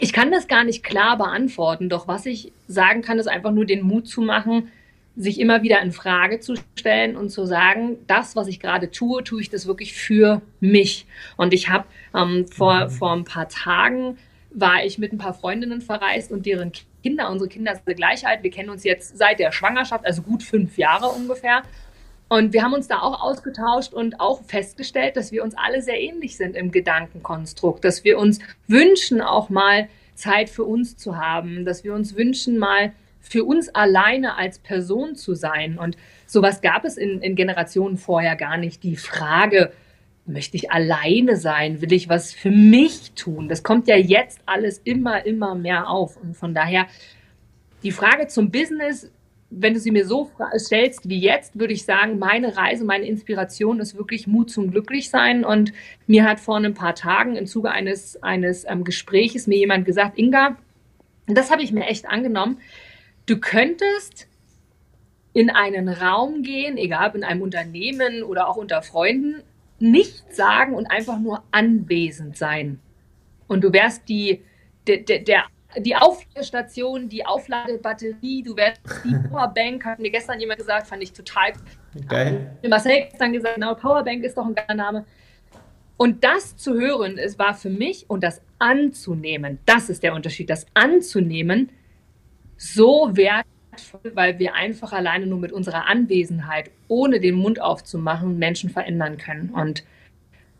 ich 0.00 0.12
kann 0.12 0.30
das 0.30 0.48
gar 0.48 0.64
nicht 0.64 0.82
klar 0.82 1.18
beantworten. 1.18 1.88
Doch 1.88 2.08
was 2.08 2.26
ich 2.26 2.52
sagen 2.66 3.02
kann, 3.02 3.18
ist 3.18 3.28
einfach 3.28 3.52
nur 3.52 3.66
den 3.66 3.82
Mut 3.82 4.08
zu 4.08 4.22
machen, 4.22 4.70
sich 5.16 5.38
immer 5.38 5.62
wieder 5.62 5.82
in 5.82 5.92
Frage 5.92 6.40
zu 6.40 6.54
stellen 6.78 7.16
und 7.16 7.28
zu 7.28 7.44
sagen, 7.44 7.98
das, 8.06 8.34
was 8.34 8.48
ich 8.48 8.60
gerade 8.60 8.90
tue, 8.90 9.22
tue 9.22 9.42
ich 9.42 9.50
das 9.50 9.66
wirklich 9.66 9.92
für 9.92 10.40
mich. 10.60 11.06
Und 11.36 11.52
ich 11.52 11.68
habe 11.68 11.84
ähm, 12.14 12.46
vor, 12.46 12.86
mhm. 12.86 12.90
vor 12.90 13.12
ein 13.12 13.24
paar 13.24 13.48
Tagen 13.48 14.16
war 14.54 14.84
ich 14.84 14.98
mit 14.98 15.12
ein 15.12 15.18
paar 15.18 15.34
Freundinnen 15.34 15.80
verreist 15.80 16.30
und 16.30 16.46
deren 16.46 16.72
Kinder, 17.02 17.30
unsere 17.30 17.48
Kinder 17.48 17.74
sind 17.74 17.96
gleich 17.96 18.26
alt, 18.26 18.42
wir 18.42 18.50
kennen 18.50 18.70
uns 18.70 18.84
jetzt 18.84 19.18
seit 19.18 19.38
der 19.38 19.52
Schwangerschaft, 19.52 20.06
also 20.06 20.22
gut 20.22 20.42
fünf 20.42 20.78
Jahre 20.78 21.08
ungefähr. 21.08 21.62
Und 22.32 22.54
wir 22.54 22.62
haben 22.62 22.72
uns 22.72 22.88
da 22.88 23.00
auch 23.02 23.20
ausgetauscht 23.20 23.92
und 23.92 24.18
auch 24.18 24.42
festgestellt, 24.44 25.18
dass 25.18 25.32
wir 25.32 25.44
uns 25.44 25.54
alle 25.54 25.82
sehr 25.82 26.00
ähnlich 26.00 26.38
sind 26.38 26.56
im 26.56 26.70
Gedankenkonstrukt, 26.70 27.84
dass 27.84 28.04
wir 28.04 28.16
uns 28.16 28.38
wünschen, 28.66 29.20
auch 29.20 29.50
mal 29.50 29.90
Zeit 30.14 30.48
für 30.48 30.64
uns 30.64 30.96
zu 30.96 31.18
haben, 31.18 31.66
dass 31.66 31.84
wir 31.84 31.92
uns 31.92 32.16
wünschen, 32.16 32.56
mal 32.56 32.92
für 33.20 33.44
uns 33.44 33.68
alleine 33.74 34.38
als 34.38 34.58
Person 34.58 35.14
zu 35.14 35.34
sein. 35.34 35.78
Und 35.78 35.98
sowas 36.26 36.62
gab 36.62 36.86
es 36.86 36.96
in, 36.96 37.20
in 37.20 37.34
Generationen 37.34 37.98
vorher 37.98 38.34
gar 38.34 38.56
nicht. 38.56 38.82
Die 38.82 38.96
Frage, 38.96 39.70
möchte 40.24 40.56
ich 40.56 40.70
alleine 40.70 41.36
sein? 41.36 41.82
Will 41.82 41.92
ich 41.92 42.08
was 42.08 42.32
für 42.32 42.50
mich 42.50 43.12
tun? 43.12 43.50
Das 43.50 43.62
kommt 43.62 43.88
ja 43.88 43.96
jetzt 43.96 44.40
alles 44.46 44.80
immer, 44.84 45.26
immer 45.26 45.54
mehr 45.54 45.90
auf. 45.90 46.16
Und 46.16 46.34
von 46.34 46.54
daher, 46.54 46.86
die 47.82 47.92
Frage 47.92 48.26
zum 48.26 48.50
Business, 48.50 49.12
wenn 49.54 49.74
du 49.74 49.80
sie 49.80 49.90
mir 49.90 50.06
so 50.06 50.30
stellst 50.56 51.08
wie 51.08 51.20
jetzt, 51.20 51.58
würde 51.58 51.74
ich 51.74 51.84
sagen, 51.84 52.18
meine 52.18 52.56
Reise, 52.56 52.84
meine 52.84 53.06
Inspiration 53.06 53.80
ist 53.80 53.96
wirklich 53.96 54.26
Mut 54.26 54.50
zum 54.50 54.70
Glücklichsein. 54.70 55.44
Und 55.44 55.72
mir 56.06 56.24
hat 56.24 56.40
vor 56.40 56.56
ein 56.56 56.74
paar 56.74 56.94
Tagen 56.94 57.36
im 57.36 57.46
Zuge 57.46 57.70
eines, 57.70 58.22
eines 58.22 58.64
ähm, 58.68 58.84
Gespräches 58.84 59.46
mir 59.46 59.58
jemand 59.58 59.84
gesagt, 59.84 60.18
Inga, 60.18 60.56
das 61.26 61.50
habe 61.50 61.62
ich 61.62 61.72
mir 61.72 61.86
echt 61.86 62.08
angenommen, 62.08 62.58
Du 63.26 63.38
könntest 63.38 64.26
in 65.32 65.48
einen 65.48 65.88
Raum 65.88 66.42
gehen, 66.42 66.76
egal 66.76 67.10
ob 67.10 67.14
in 67.14 67.24
einem 67.24 67.42
Unternehmen 67.42 68.22
oder 68.22 68.48
auch 68.48 68.56
unter 68.56 68.82
Freunden, 68.82 69.42
nichts 69.78 70.36
sagen 70.36 70.74
und 70.74 70.86
einfach 70.90 71.18
nur 71.18 71.42
anwesend 71.52 72.36
sein. 72.36 72.80
Und 73.46 73.62
du 73.62 73.72
wärst 73.72 74.08
die, 74.08 74.42
der, 74.86 74.98
der, 74.98 75.44
die 75.78 75.96
Aufladestation, 75.96 77.08
die 77.08 77.24
Aufladebatterie, 77.24 78.42
du 78.42 78.56
wärst 78.56 78.80
die 79.04 79.14
Powerbank, 79.28 79.84
hat 79.84 79.98
mir 79.98 80.10
gestern 80.10 80.40
jemand 80.40 80.58
gesagt, 80.58 80.86
fand 80.86 81.02
ich 81.02 81.12
total 81.12 81.52
geil. 82.08 82.56
Marcel 82.68 83.08
gestern 83.10 83.32
gesagt, 83.32 83.54
genau, 83.56 83.74
Powerbank 83.74 84.24
ist 84.24 84.36
doch 84.36 84.46
ein 84.46 84.54
geiler 84.54 84.74
Name. 84.74 85.04
Und 85.96 86.24
das 86.24 86.56
zu 86.56 86.74
hören, 86.74 87.18
es 87.18 87.38
war 87.38 87.54
für 87.54 87.70
mich 87.70 88.08
und 88.08 88.24
das 88.24 88.40
anzunehmen, 88.58 89.58
das 89.66 89.88
ist 89.88 90.02
der 90.02 90.14
Unterschied, 90.14 90.50
das 90.50 90.66
anzunehmen, 90.74 91.70
so 92.56 93.10
wertvoll, 93.12 94.12
weil 94.14 94.38
wir 94.38 94.54
einfach 94.54 94.92
alleine 94.92 95.26
nur 95.26 95.38
mit 95.38 95.52
unserer 95.52 95.86
Anwesenheit, 95.88 96.70
ohne 96.88 97.20
den 97.20 97.34
Mund 97.34 97.60
aufzumachen, 97.60 98.38
Menschen 98.38 98.70
verändern 98.70 99.16
können. 99.16 99.50
Und 99.50 99.84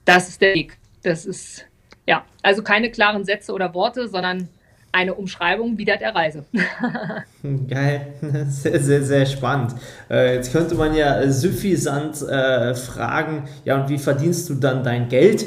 das 0.05 0.29
ist 0.29 0.41
der 0.41 0.55
Weg. 0.55 0.79
Das 1.03 1.27
ist, 1.27 1.67
ja, 2.07 2.25
also 2.43 2.63
keine 2.63 2.91
klaren 2.91 3.25
Sätze 3.25 3.53
oder 3.53 3.75
Worte, 3.75 4.09
sondern 4.09 4.49
eine 4.93 5.15
Umschreibung 5.15 5.79
wieder 5.79 5.97
der 5.97 6.15
Reise. 6.15 6.45
Geil, 7.69 8.15
sehr, 8.49 8.79
sehr, 8.79 9.03
sehr 9.03 9.27
spannend. 9.27 9.75
Äh, 10.11 10.37
jetzt 10.37 10.53
könnte 10.53 10.75
man 10.75 10.95
ja 10.95 11.29
suffisant 11.31 12.23
äh, 12.23 12.75
fragen, 12.75 13.49
ja, 13.65 13.81
und 13.81 13.89
wie 13.89 13.99
verdienst 13.99 14.49
du 14.51 14.55
dann 14.55 14.85
dein 14.85 15.09
Geld? 15.09 15.47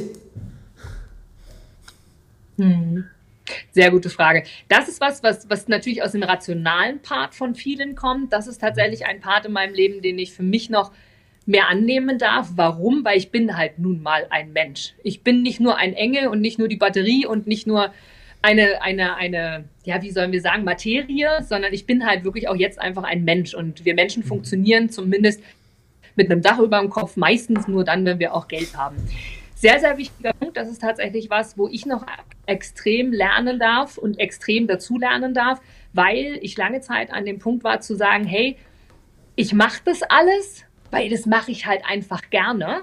Hm. 2.57 3.05
Sehr 3.71 3.91
gute 3.91 4.09
Frage. 4.09 4.43
Das 4.67 4.87
ist 4.87 4.99
was, 4.99 5.21
was, 5.21 5.47
was 5.49 5.67
natürlich 5.67 6.01
aus 6.01 6.13
dem 6.13 6.23
rationalen 6.23 6.99
Part 7.01 7.35
von 7.35 7.53
vielen 7.53 7.95
kommt. 7.95 8.33
Das 8.33 8.47
ist 8.47 8.59
tatsächlich 8.59 9.05
ein 9.05 9.19
Part 9.19 9.45
in 9.45 9.51
meinem 9.51 9.75
Leben, 9.75 10.01
den 10.01 10.17
ich 10.17 10.33
für 10.33 10.41
mich 10.41 10.71
noch 10.71 10.91
mehr 11.45 11.69
annehmen 11.69 12.17
darf. 12.17 12.49
Warum? 12.55 13.05
Weil 13.05 13.17
ich 13.17 13.29
bin 13.29 13.55
halt 13.55 13.77
nun 13.77 14.01
mal 14.01 14.25
ein 14.31 14.51
Mensch. 14.51 14.93
Ich 15.03 15.21
bin 15.21 15.43
nicht 15.43 15.59
nur 15.59 15.77
ein 15.77 15.93
Engel 15.93 16.27
und 16.27 16.41
nicht 16.41 16.57
nur 16.57 16.67
die 16.67 16.77
Batterie 16.77 17.27
und 17.27 17.45
nicht 17.45 17.67
nur 17.67 17.93
eine, 18.41 18.81
eine, 18.81 19.15
eine, 19.15 19.65
ja, 19.83 20.01
wie 20.01 20.11
sollen 20.11 20.31
wir 20.31 20.41
sagen, 20.41 20.63
Materie, 20.63 21.43
sondern 21.43 21.73
ich 21.73 21.85
bin 21.85 22.05
halt 22.05 22.23
wirklich 22.23 22.47
auch 22.47 22.55
jetzt 22.55 22.79
einfach 22.79 23.03
ein 23.03 23.23
Mensch. 23.23 23.53
Und 23.53 23.85
wir 23.85 23.95
Menschen 23.95 24.23
mhm. 24.23 24.27
funktionieren 24.27 24.89
zumindest 24.89 25.41
mit 26.15 26.31
einem 26.31 26.41
Dach 26.41 26.59
über 26.59 26.79
dem 26.79 26.89
Kopf 26.89 27.17
meistens 27.17 27.67
nur 27.67 27.83
dann, 27.83 28.05
wenn 28.05 28.19
wir 28.19 28.33
auch 28.33 28.47
Geld 28.47 28.75
haben. 28.77 28.97
Sehr, 29.55 29.79
sehr 29.79 29.97
wichtiger 29.97 30.33
Punkt. 30.33 30.57
Das 30.57 30.69
ist 30.69 30.81
tatsächlich 30.81 31.29
was, 31.29 31.57
wo 31.57 31.67
ich 31.67 31.85
noch 31.85 32.05
extrem 32.45 33.11
lernen 33.11 33.59
darf 33.59 33.97
und 33.97 34.19
extrem 34.19 34.67
dazulernen 34.67 35.33
darf, 35.33 35.61
weil 35.93 36.37
ich 36.41 36.57
lange 36.57 36.81
Zeit 36.81 37.11
an 37.11 37.25
dem 37.25 37.39
Punkt 37.39 37.63
war 37.63 37.79
zu 37.79 37.95
sagen, 37.95 38.25
hey, 38.25 38.57
ich 39.35 39.53
mache 39.53 39.81
das 39.85 40.01
alles, 40.03 40.65
weil 40.91 41.09
das 41.09 41.25
mache 41.25 41.51
ich 41.51 41.65
halt 41.65 41.83
einfach 41.85 42.29
gerne. 42.29 42.81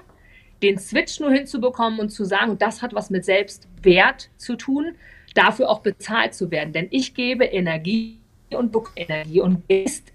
Den 0.61 0.77
Switch 0.77 1.19
nur 1.19 1.31
hinzubekommen 1.31 1.99
und 1.99 2.09
zu 2.09 2.25
sagen, 2.25 2.57
das 2.57 2.81
hat 2.81 2.93
was 2.93 3.09
mit 3.09 3.25
Selbstwert 3.25 4.29
zu 4.37 4.55
tun, 4.55 4.95
dafür 5.33 5.69
auch 5.69 5.79
bezahlt 5.79 6.33
zu 6.33 6.51
werden. 6.51 6.73
Denn 6.73 6.87
ich 6.91 7.13
gebe 7.13 7.45
Energie 7.45 8.19
und 8.51 8.75
Energie 8.95 9.41
und 9.41 9.63
ist 9.67 10.11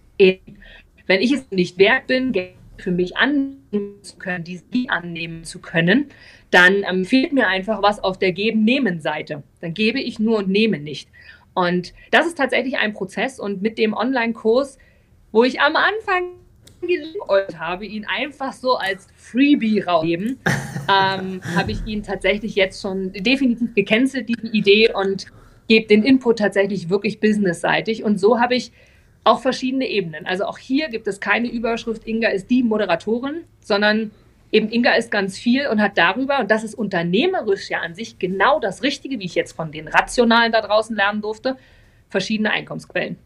wenn 1.08 1.20
ich 1.20 1.32
es 1.32 1.50
nicht 1.50 1.78
wert 1.78 2.06
bin, 2.06 2.32
Geld 2.32 2.54
für 2.76 2.92
mich 2.92 3.16
annehmen 3.16 4.02
zu 4.02 4.18
können, 4.18 4.44
die 4.44 4.88
annehmen 4.88 5.42
zu 5.42 5.58
können, 5.58 6.10
dann 6.50 6.84
ähm, 6.88 7.04
fehlt 7.04 7.32
mir 7.32 7.48
einfach 7.48 7.82
was 7.82 7.98
auf 8.02 8.18
der 8.18 8.32
Geben-Nehmen-Seite. 8.32 9.42
Dann 9.60 9.74
gebe 9.74 10.00
ich 10.00 10.20
nur 10.20 10.38
und 10.38 10.48
nehme 10.48 10.78
nicht. 10.78 11.08
Und 11.54 11.92
das 12.12 12.26
ist 12.26 12.38
tatsächlich 12.38 12.78
ein 12.78 12.92
Prozess. 12.92 13.40
Und 13.40 13.62
mit 13.62 13.78
dem 13.78 13.94
Online-Kurs, 13.94 14.78
wo 15.32 15.42
ich 15.42 15.60
am 15.60 15.74
Anfang 15.74 16.34
geliebäugelt 16.80 17.58
habe, 17.58 17.86
ihn 17.86 18.06
einfach 18.06 18.52
so 18.52 18.76
als 18.76 19.08
Freebie 19.16 19.80
rausgeben, 19.80 20.38
ähm, 20.88 21.40
habe 21.56 21.72
ich 21.72 21.84
ihn 21.86 22.02
tatsächlich 22.02 22.54
jetzt 22.54 22.80
schon 22.80 23.12
definitiv 23.12 23.74
gecancelt, 23.74 24.28
diese 24.28 24.46
Idee, 24.48 24.92
und 24.94 25.26
gebe 25.68 25.86
den 25.86 26.02
Input 26.02 26.38
tatsächlich 26.38 26.88
wirklich 26.88 27.20
businessseitig. 27.20 28.04
Und 28.04 28.18
so 28.18 28.40
habe 28.40 28.54
ich 28.54 28.72
auch 29.24 29.40
verschiedene 29.40 29.86
Ebenen. 29.86 30.26
Also 30.26 30.44
auch 30.44 30.58
hier 30.58 30.88
gibt 30.88 31.06
es 31.06 31.20
keine 31.20 31.50
Überschrift, 31.50 32.06
Inga 32.06 32.28
ist 32.30 32.48
die 32.50 32.62
Moderatorin, 32.62 33.44
sondern 33.60 34.10
eben 34.50 34.70
Inga 34.70 34.94
ist 34.94 35.10
ganz 35.10 35.36
viel 35.36 35.66
und 35.68 35.82
hat 35.82 35.98
darüber, 35.98 36.40
und 36.40 36.50
das 36.50 36.64
ist 36.64 36.74
unternehmerisch 36.74 37.68
ja 37.68 37.80
an 37.80 37.94
sich 37.94 38.18
genau 38.18 38.60
das 38.60 38.82
Richtige, 38.82 39.18
wie 39.18 39.26
ich 39.26 39.34
jetzt 39.34 39.52
von 39.52 39.70
den 39.70 39.88
Rationalen 39.88 40.52
da 40.52 40.62
draußen 40.62 40.96
lernen 40.96 41.20
durfte, 41.20 41.56
verschiedene 42.08 42.50
Einkommensquellen. 42.50 43.18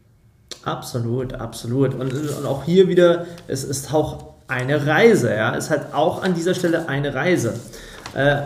Absolut, 0.65 1.33
absolut. 1.33 1.93
Und, 1.93 2.13
und 2.13 2.45
auch 2.45 2.63
hier 2.63 2.87
wieder, 2.87 3.25
es 3.47 3.63
ist 3.63 3.93
auch 3.93 4.33
eine 4.47 4.85
Reise, 4.85 5.33
ja. 5.33 5.55
Es 5.55 5.69
hat 5.69 5.93
auch 5.93 6.23
an 6.23 6.33
dieser 6.33 6.53
Stelle 6.53 6.87
eine 6.87 7.13
Reise. 7.13 7.53
Äh, 8.13 8.43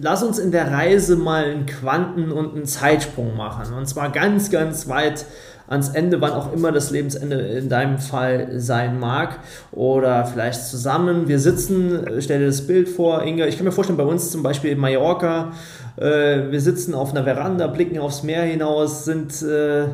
lass 0.00 0.22
uns 0.22 0.38
in 0.38 0.52
der 0.52 0.70
Reise 0.70 1.16
mal 1.16 1.44
einen 1.44 1.66
Quanten- 1.66 2.30
und 2.30 2.54
einen 2.54 2.66
Zeitsprung 2.66 3.36
machen. 3.36 3.74
Und 3.74 3.86
zwar 3.86 4.10
ganz, 4.10 4.50
ganz 4.50 4.88
weit 4.88 5.24
ans 5.68 5.88
Ende, 5.88 6.20
wann 6.20 6.32
auch 6.32 6.52
immer 6.52 6.72
das 6.72 6.90
Lebensende 6.90 7.36
in 7.36 7.68
deinem 7.68 7.98
Fall 7.98 8.60
sein 8.60 8.98
mag. 8.98 9.40
Oder 9.72 10.24
vielleicht 10.26 10.64
zusammen. 10.64 11.28
Wir 11.28 11.38
sitzen, 11.38 12.04
stell 12.20 12.40
dir 12.40 12.46
das 12.46 12.66
Bild 12.66 12.88
vor, 12.88 13.22
Inga. 13.24 13.46
Ich 13.46 13.56
kann 13.56 13.64
mir 13.64 13.72
vorstellen, 13.72 13.96
bei 13.96 14.04
uns 14.04 14.30
zum 14.30 14.42
Beispiel 14.42 14.70
in 14.70 14.78
Mallorca, 14.78 15.52
äh, 15.96 16.50
wir 16.50 16.60
sitzen 16.60 16.94
auf 16.94 17.10
einer 17.10 17.24
Veranda, 17.24 17.66
blicken 17.66 17.98
aufs 17.98 18.22
Meer 18.22 18.42
hinaus, 18.42 19.04
sind 19.04 19.42
äh, 19.42 19.86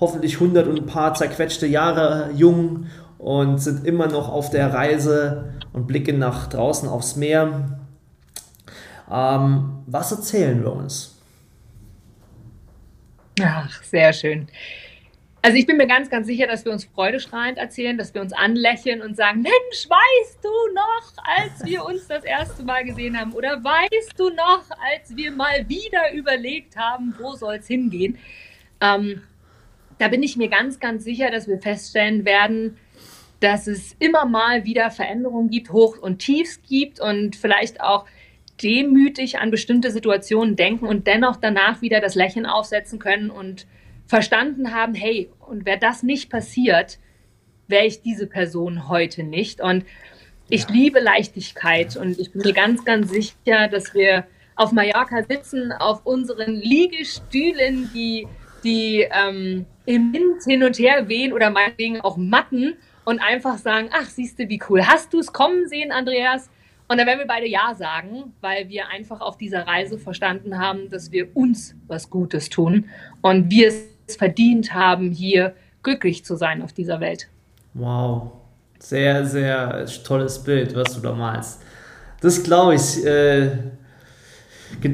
hoffentlich 0.00 0.34
100 0.34 0.66
und 0.66 0.78
ein 0.78 0.86
paar 0.86 1.14
zerquetschte 1.14 1.66
Jahre 1.66 2.30
jung 2.34 2.86
und 3.18 3.58
sind 3.58 3.86
immer 3.86 4.06
noch 4.06 4.28
auf 4.30 4.50
der 4.50 4.72
Reise 4.72 5.52
und 5.72 5.86
blicken 5.86 6.18
nach 6.18 6.46
draußen 6.46 6.88
aufs 6.88 7.16
Meer. 7.16 7.78
Ähm, 9.10 9.82
was 9.86 10.12
erzählen 10.12 10.62
wir 10.62 10.72
uns? 10.72 11.16
Ach, 13.40 13.82
sehr 13.82 14.12
schön. 14.12 14.48
Also 15.40 15.56
ich 15.56 15.66
bin 15.66 15.76
mir 15.76 15.86
ganz, 15.86 16.10
ganz 16.10 16.26
sicher, 16.26 16.46
dass 16.46 16.64
wir 16.64 16.72
uns 16.72 16.84
freudestrahlend 16.84 17.58
erzählen, 17.58 17.96
dass 17.96 18.12
wir 18.12 18.20
uns 18.20 18.32
anlächeln 18.32 19.02
und 19.02 19.16
sagen, 19.16 19.42
Mensch, 19.42 19.88
weißt 19.88 20.38
du 20.42 20.74
noch, 20.74 21.12
als 21.24 21.64
wir 21.64 21.84
uns 21.84 22.08
das 22.08 22.24
erste 22.24 22.64
Mal 22.64 22.84
gesehen 22.84 23.18
haben? 23.18 23.32
Oder 23.32 23.62
weißt 23.62 24.18
du 24.18 24.30
noch, 24.30 24.64
als 24.92 25.16
wir 25.16 25.30
mal 25.30 25.68
wieder 25.68 26.12
überlegt 26.12 26.76
haben, 26.76 27.14
wo 27.20 27.34
soll 27.34 27.56
es 27.56 27.68
hingehen? 27.68 28.18
Ähm, 28.80 29.22
da 29.98 30.08
bin 30.08 30.22
ich 30.22 30.36
mir 30.36 30.48
ganz, 30.48 30.80
ganz 30.80 31.04
sicher, 31.04 31.30
dass 31.30 31.46
wir 31.46 31.60
feststellen 31.60 32.24
werden, 32.24 32.76
dass 33.40 33.68
es 33.68 33.94
immer 34.00 34.24
mal 34.24 34.64
wieder 34.64 34.90
Veränderungen 34.90 35.50
gibt, 35.50 35.70
Hoch- 35.70 35.98
und 35.98 36.18
Tiefs 36.18 36.60
gibt 36.68 37.00
und 37.00 37.36
vielleicht 37.36 37.80
auch 37.80 38.06
demütig 38.60 39.38
an 39.38 39.52
bestimmte 39.52 39.92
Situationen 39.92 40.56
denken 40.56 40.86
und 40.86 41.06
dennoch 41.06 41.36
danach 41.36 41.80
wieder 41.80 42.00
das 42.00 42.16
Lächeln 42.16 42.46
aufsetzen 42.46 42.98
können 42.98 43.30
und 43.30 43.66
verstanden 44.08 44.74
haben, 44.74 44.94
hey, 44.94 45.30
und 45.38 45.66
wäre 45.66 45.78
das 45.78 46.02
nicht 46.02 46.30
passiert, 46.30 46.98
wäre 47.68 47.86
ich 47.86 48.02
diese 48.02 48.26
Person 48.26 48.88
heute 48.88 49.22
nicht. 49.22 49.60
Und 49.60 49.84
ich 50.48 50.62
ja. 50.62 50.70
liebe 50.70 50.98
Leichtigkeit 50.98 51.96
und 51.96 52.18
ich 52.18 52.32
bin 52.32 52.42
mir 52.42 52.54
ganz, 52.54 52.84
ganz 52.84 53.10
sicher, 53.10 53.68
dass 53.68 53.94
wir 53.94 54.26
auf 54.56 54.72
Mallorca 54.72 55.22
sitzen, 55.22 55.70
auf 55.72 56.04
unseren 56.04 56.54
Liegestühlen, 56.54 57.90
die, 57.94 58.26
die 58.64 59.06
ähm, 59.12 59.66
im 59.84 60.12
Wind 60.12 60.42
hin 60.44 60.64
und 60.64 60.78
her 60.78 61.08
wehen 61.08 61.32
oder 61.32 61.50
meinetwegen 61.50 62.00
auch 62.00 62.16
Matten 62.16 62.76
und 63.04 63.20
einfach 63.20 63.58
sagen, 63.58 63.90
ach, 63.92 64.06
siehst 64.06 64.38
du, 64.38 64.48
wie 64.48 64.60
cool. 64.68 64.86
Hast 64.86 65.12
du 65.12 65.18
es 65.18 65.32
kommen 65.32 65.68
sehen, 65.68 65.92
Andreas? 65.92 66.50
Und 66.88 66.96
dann 66.96 67.06
werden 67.06 67.18
wir 67.18 67.26
beide 67.26 67.46
Ja 67.46 67.74
sagen, 67.74 68.32
weil 68.40 68.70
wir 68.70 68.88
einfach 68.88 69.20
auf 69.20 69.36
dieser 69.36 69.66
Reise 69.66 69.98
verstanden 69.98 70.58
haben, 70.58 70.88
dass 70.88 71.12
wir 71.12 71.36
uns 71.36 71.76
was 71.86 72.08
Gutes 72.08 72.48
tun 72.48 72.86
und 73.20 73.50
wir 73.50 73.68
es 73.68 73.97
verdient 74.16 74.74
haben, 74.74 75.10
hier 75.10 75.54
glücklich 75.82 76.24
zu 76.24 76.36
sein 76.36 76.62
auf 76.62 76.72
dieser 76.72 77.00
Welt. 77.00 77.28
Wow, 77.74 78.32
sehr, 78.78 79.26
sehr 79.26 79.86
tolles 80.04 80.38
Bild, 80.42 80.74
was 80.74 80.94
du 80.94 81.00
da 81.00 81.14
malst. 81.14 81.60
Das 82.20 82.42
glaube 82.42 82.74
ich. 82.74 83.04
Äh, 83.04 83.50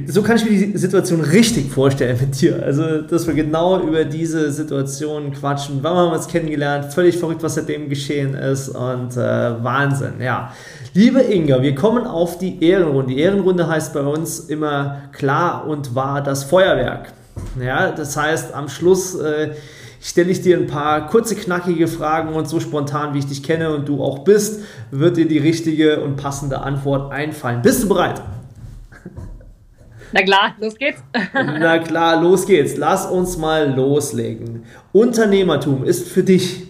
so 0.06 0.22
kann 0.22 0.36
ich 0.36 0.44
mir 0.44 0.50
die 0.50 0.78
Situation 0.78 1.20
richtig 1.20 1.70
vorstellen 1.70 2.16
mit 2.20 2.40
dir. 2.40 2.62
Also, 2.62 3.02
dass 3.02 3.26
wir 3.26 3.34
genau 3.34 3.80
über 3.80 4.04
diese 4.04 4.52
Situation 4.52 5.32
quatschen. 5.32 5.80
Wann 5.82 5.96
haben 5.96 6.10
wir 6.10 6.16
uns 6.16 6.28
kennengelernt? 6.28 6.92
Völlig 6.94 7.18
verrückt, 7.18 7.42
was 7.42 7.56
seitdem 7.56 7.88
geschehen 7.88 8.34
ist. 8.34 8.68
Und 8.68 9.16
äh, 9.16 9.64
Wahnsinn, 9.64 10.20
ja. 10.20 10.52
Liebe 10.94 11.20
Inga, 11.20 11.60
wir 11.60 11.74
kommen 11.74 12.06
auf 12.06 12.38
die 12.38 12.64
Ehrenrunde. 12.64 13.14
Die 13.14 13.20
Ehrenrunde 13.20 13.66
heißt 13.66 13.92
bei 13.92 14.02
uns 14.02 14.40
immer 14.40 15.02
klar 15.12 15.66
und 15.66 15.94
wahr 15.94 16.22
das 16.22 16.44
Feuerwerk. 16.44 17.12
Ja, 17.60 17.92
das 17.92 18.16
heißt, 18.16 18.52
am 18.54 18.68
Schluss 18.68 19.14
äh, 19.14 19.54
stelle 20.00 20.30
ich 20.30 20.42
dir 20.42 20.58
ein 20.58 20.66
paar 20.66 21.06
kurze, 21.08 21.34
knackige 21.34 21.88
Fragen 21.88 22.34
und 22.34 22.48
so 22.48 22.60
spontan, 22.60 23.14
wie 23.14 23.18
ich 23.18 23.26
dich 23.26 23.42
kenne 23.42 23.74
und 23.74 23.88
du 23.88 24.02
auch 24.02 24.20
bist, 24.20 24.62
wird 24.90 25.16
dir 25.16 25.26
die 25.26 25.38
richtige 25.38 26.00
und 26.00 26.16
passende 26.16 26.60
Antwort 26.60 27.12
einfallen. 27.12 27.62
Bist 27.62 27.84
du 27.84 27.88
bereit? 27.88 28.20
Na 30.12 30.22
klar, 30.22 30.54
los 30.60 30.76
geht's. 30.76 31.02
Na 31.34 31.78
klar, 31.78 32.22
los 32.22 32.46
geht's. 32.46 32.76
Lass 32.76 33.06
uns 33.06 33.36
mal 33.36 33.74
loslegen. 33.74 34.64
Unternehmertum 34.92 35.84
ist 35.84 36.08
für 36.08 36.22
dich 36.22 36.68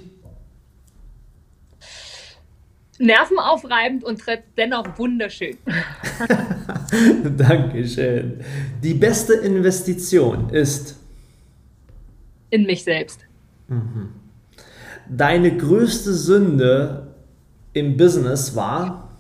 nervenaufreibend 2.98 4.04
und 4.04 4.22
dennoch 4.56 4.86
wunderschön. 4.96 5.58
Dankeschön. 7.36 8.40
Die 8.82 8.94
beste 8.94 9.34
Investition 9.34 10.50
ist 10.50 10.96
in 12.50 12.64
mich 12.66 12.84
selbst. 12.84 13.20
Mhm. 13.68 14.10
Deine 15.08 15.56
größte 15.56 16.12
Sünde 16.14 17.14
im 17.72 17.96
Business 17.96 18.54
war? 18.54 19.10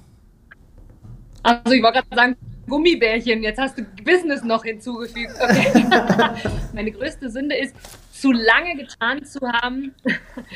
Also 1.42 1.72
ich 1.72 1.82
wollte 1.82 2.00
gerade 2.00 2.14
sagen, 2.14 2.36
Gummibärchen, 2.68 3.42
jetzt 3.42 3.58
hast 3.58 3.76
du 3.78 3.82
Business 4.04 4.42
noch 4.42 4.64
hinzugefügt. 4.64 5.34
Okay. 5.38 5.84
Meine 6.72 6.90
größte 6.92 7.28
Sünde 7.28 7.56
ist, 7.56 7.74
zu 8.12 8.32
lange 8.32 8.76
getan 8.76 9.24
zu 9.24 9.40
haben, 9.40 9.94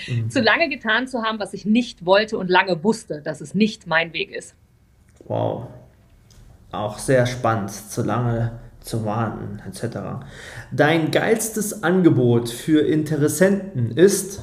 mhm. 0.06 0.30
zu 0.30 0.40
lange 0.40 0.70
getan 0.70 1.06
zu 1.06 1.22
haben, 1.22 1.38
was 1.38 1.52
ich 1.52 1.66
nicht 1.66 2.06
wollte 2.06 2.38
und 2.38 2.48
lange 2.48 2.82
wusste, 2.82 3.20
dass 3.20 3.42
es 3.42 3.54
nicht 3.54 3.86
mein 3.86 4.14
Weg 4.14 4.30
ist. 4.30 4.54
Wow. 5.26 5.68
Auch 6.70 6.98
sehr 6.98 7.26
spannend, 7.26 7.70
zu 7.70 8.02
lange 8.02 8.58
zu 8.80 9.04
warten, 9.04 9.62
etc. 9.66 10.26
Dein 10.72 11.10
geilstes 11.10 11.82
Angebot 11.82 12.48
für 12.48 12.80
Interessenten 12.86 13.90
ist? 13.96 14.42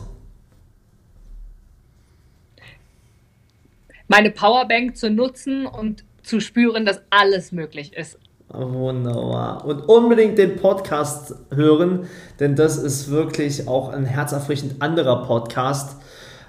Meine 4.07 4.29
Powerbank 4.29 4.95
zu 4.95 5.09
nutzen 5.09 5.65
und 5.65 6.03
zu 6.21 6.39
spüren, 6.39 6.85
dass 6.85 7.01
alles 7.09 7.51
möglich 7.51 7.93
ist. 7.95 8.19
Wunderbar. 8.49 9.65
Und 9.65 9.81
unbedingt 9.81 10.37
den 10.37 10.55
Podcast 10.55 11.35
hören, 11.53 12.07
denn 12.39 12.55
das 12.55 12.77
ist 12.77 13.09
wirklich 13.09 13.67
auch 13.67 13.89
ein 13.89 14.05
herzerfrischend 14.05 14.81
anderer 14.81 15.25
Podcast, 15.25 15.99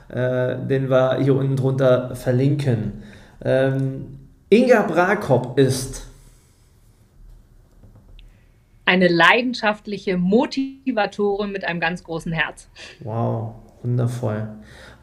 äh, 0.09 0.57
den 0.59 0.91
wir 0.91 1.17
hier 1.17 1.35
unten 1.35 1.57
drunter 1.57 2.15
verlinken. 2.15 3.03
Ähm, 3.43 4.26
Inga 4.49 4.83
Brakop 4.83 5.59
ist 5.59 6.07
eine 8.85 9.09
leidenschaftliche 9.09 10.17
Motivatorin 10.17 11.51
mit 11.51 11.65
einem 11.65 11.81
ganz 11.81 12.05
großen 12.05 12.31
Herz. 12.31 12.69
Wow, 13.01 13.57
wundervoll. 13.83 14.49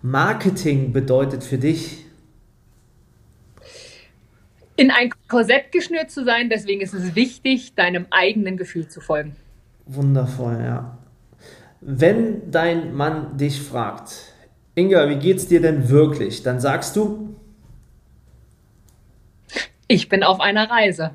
Marketing 0.01 0.93
bedeutet 0.93 1.43
für 1.43 1.57
dich? 1.57 2.05
In 4.77 4.89
ein 4.89 5.09
Korsett 5.27 5.73
geschnürt 5.73 6.09
zu 6.09 6.23
sein, 6.23 6.49
deswegen 6.49 6.79
ist 6.79 6.93
es 6.93 7.13
wichtig, 7.13 7.75
deinem 7.75 8.07
eigenen 8.11 8.55
Gefühl 8.55 8.87
zu 8.87 9.01
folgen. 9.01 9.35
Wundervoll, 9.85 10.61
ja. 10.63 10.97
Wenn 11.81 12.49
dein 12.49 12.93
Mann 12.93 13.37
dich 13.37 13.61
fragt, 13.61 14.33
Inga, 14.75 15.09
wie 15.09 15.17
geht's 15.17 15.47
dir 15.47 15.61
denn 15.61 15.89
wirklich? 15.89 16.43
Dann 16.43 16.61
sagst 16.61 16.95
du, 16.95 17.35
ich 19.93 20.09
bin 20.09 20.23
auf 20.23 20.39
einer 20.39 20.69
Reise. 20.69 21.11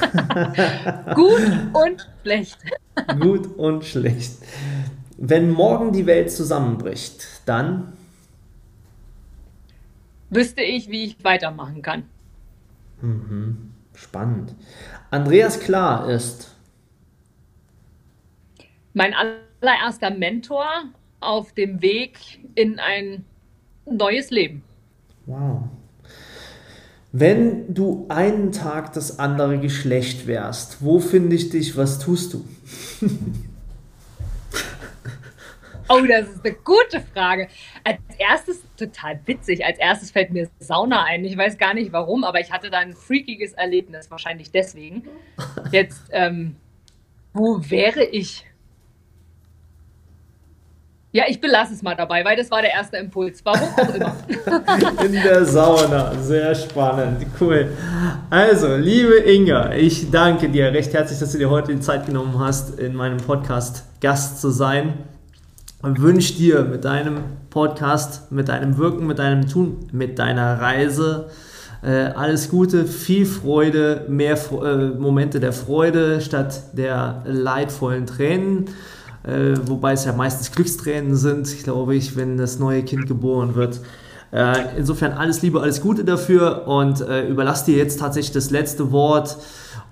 Gut 1.14 1.42
und 1.72 2.08
schlecht. 2.22 2.58
Gut 3.20 3.46
und 3.58 3.84
schlecht. 3.84 4.38
Wenn 5.16 5.50
morgen 5.50 5.92
die 5.92 6.06
Welt 6.06 6.30
zusammenbricht, 6.30 7.26
dann 7.46 7.92
wüsste 10.30 10.62
ich, 10.62 10.88
wie 10.90 11.04
ich 11.04 11.24
weitermachen 11.24 11.82
kann. 11.82 12.04
Mhm. 13.00 13.72
Spannend. 13.94 14.54
Andreas 15.10 15.60
Klar 15.60 16.08
ist 16.08 16.56
mein 18.92 19.12
allererster 19.14 20.10
Mentor 20.10 20.66
auf 21.20 21.52
dem 21.52 21.82
Weg 21.82 22.18
in 22.54 22.78
ein 22.78 23.24
neues 23.86 24.30
Leben. 24.30 24.62
Wow. 25.26 25.68
Wenn 27.16 27.72
du 27.72 28.06
einen 28.08 28.50
Tag 28.50 28.92
das 28.94 29.20
andere 29.20 29.60
Geschlecht 29.60 30.26
wärst, 30.26 30.82
wo 30.82 30.98
finde 30.98 31.36
ich 31.36 31.48
dich? 31.48 31.76
Was 31.76 32.00
tust 32.00 32.34
du? 32.34 32.44
Oh, 35.86 36.00
das 36.08 36.30
ist 36.30 36.42
eine 36.42 36.54
gute 36.54 36.98
Frage. 37.12 37.46
Als 37.84 37.98
erstes, 38.16 38.62
total 38.74 39.20
witzig, 39.26 39.66
als 39.66 39.78
erstes 39.78 40.10
fällt 40.10 40.30
mir 40.30 40.48
Sauna 40.58 41.04
ein. 41.04 41.26
Ich 41.26 41.36
weiß 41.36 41.58
gar 41.58 41.74
nicht 41.74 41.92
warum, 41.92 42.24
aber 42.24 42.40
ich 42.40 42.50
hatte 42.50 42.70
da 42.70 42.78
ein 42.78 42.94
freakiges 42.94 43.52
Erlebnis, 43.52 44.10
wahrscheinlich 44.10 44.50
deswegen. 44.50 45.02
Jetzt, 45.70 46.00
ähm, 46.10 46.56
wo 47.34 47.60
wäre 47.68 48.02
ich? 48.02 48.46
Ja, 51.16 51.22
ich 51.28 51.40
belasse 51.40 51.74
es 51.74 51.80
mal 51.80 51.94
dabei, 51.94 52.24
weil 52.24 52.36
das 52.36 52.50
war 52.50 52.60
der 52.60 52.72
erste 52.72 52.96
Impuls. 52.96 53.40
Warum 53.44 53.68
auch 53.76 53.94
immer. 53.94 54.16
In 55.04 55.12
der 55.12 55.44
Sauna. 55.44 56.12
Sehr 56.20 56.52
spannend. 56.56 57.24
Cool. 57.40 57.68
Also, 58.30 58.74
liebe 58.74 59.18
Inga, 59.18 59.74
ich 59.74 60.10
danke 60.10 60.48
dir 60.48 60.72
recht 60.72 60.92
herzlich, 60.92 61.20
dass 61.20 61.30
du 61.30 61.38
dir 61.38 61.50
heute 61.50 61.72
die 61.72 61.78
Zeit 61.78 62.06
genommen 62.06 62.40
hast, 62.40 62.80
in 62.80 62.96
meinem 62.96 63.18
Podcast 63.18 63.84
Gast 64.00 64.40
zu 64.40 64.50
sein. 64.50 64.94
Und 65.82 66.02
wünsche 66.02 66.34
dir 66.34 66.64
mit 66.64 66.84
deinem 66.84 67.18
Podcast, 67.48 68.32
mit 68.32 68.48
deinem 68.48 68.76
Wirken, 68.76 69.06
mit 69.06 69.20
deinem 69.20 69.46
Tun, 69.46 69.86
mit 69.92 70.18
deiner 70.18 70.60
Reise 70.60 71.30
äh, 71.84 72.06
alles 72.16 72.48
Gute, 72.48 72.86
viel 72.86 73.24
Freude, 73.24 74.04
mehr 74.08 74.36
äh, 74.50 74.98
Momente 74.98 75.38
der 75.38 75.52
Freude 75.52 76.20
statt 76.20 76.60
der 76.72 77.22
leidvollen 77.24 78.06
Tränen 78.06 78.64
äh, 79.24 79.54
wobei 79.66 79.92
es 79.92 80.04
ja 80.04 80.12
meistens 80.12 80.52
Glückstränen 80.52 81.16
sind, 81.16 81.64
glaube 81.64 81.94
ich, 81.94 82.16
wenn 82.16 82.36
das 82.36 82.58
neue 82.58 82.82
Kind 82.82 83.06
geboren 83.06 83.54
wird. 83.54 83.80
Äh, 84.32 84.76
insofern 84.76 85.12
alles 85.12 85.42
Liebe, 85.42 85.60
alles 85.60 85.80
Gute 85.80 86.04
dafür 86.04 86.66
und 86.66 87.00
äh, 87.00 87.26
überlasse 87.28 87.66
dir 87.66 87.78
jetzt 87.78 88.00
tatsächlich 88.00 88.32
das 88.32 88.50
letzte 88.50 88.90
Wort, 88.90 89.36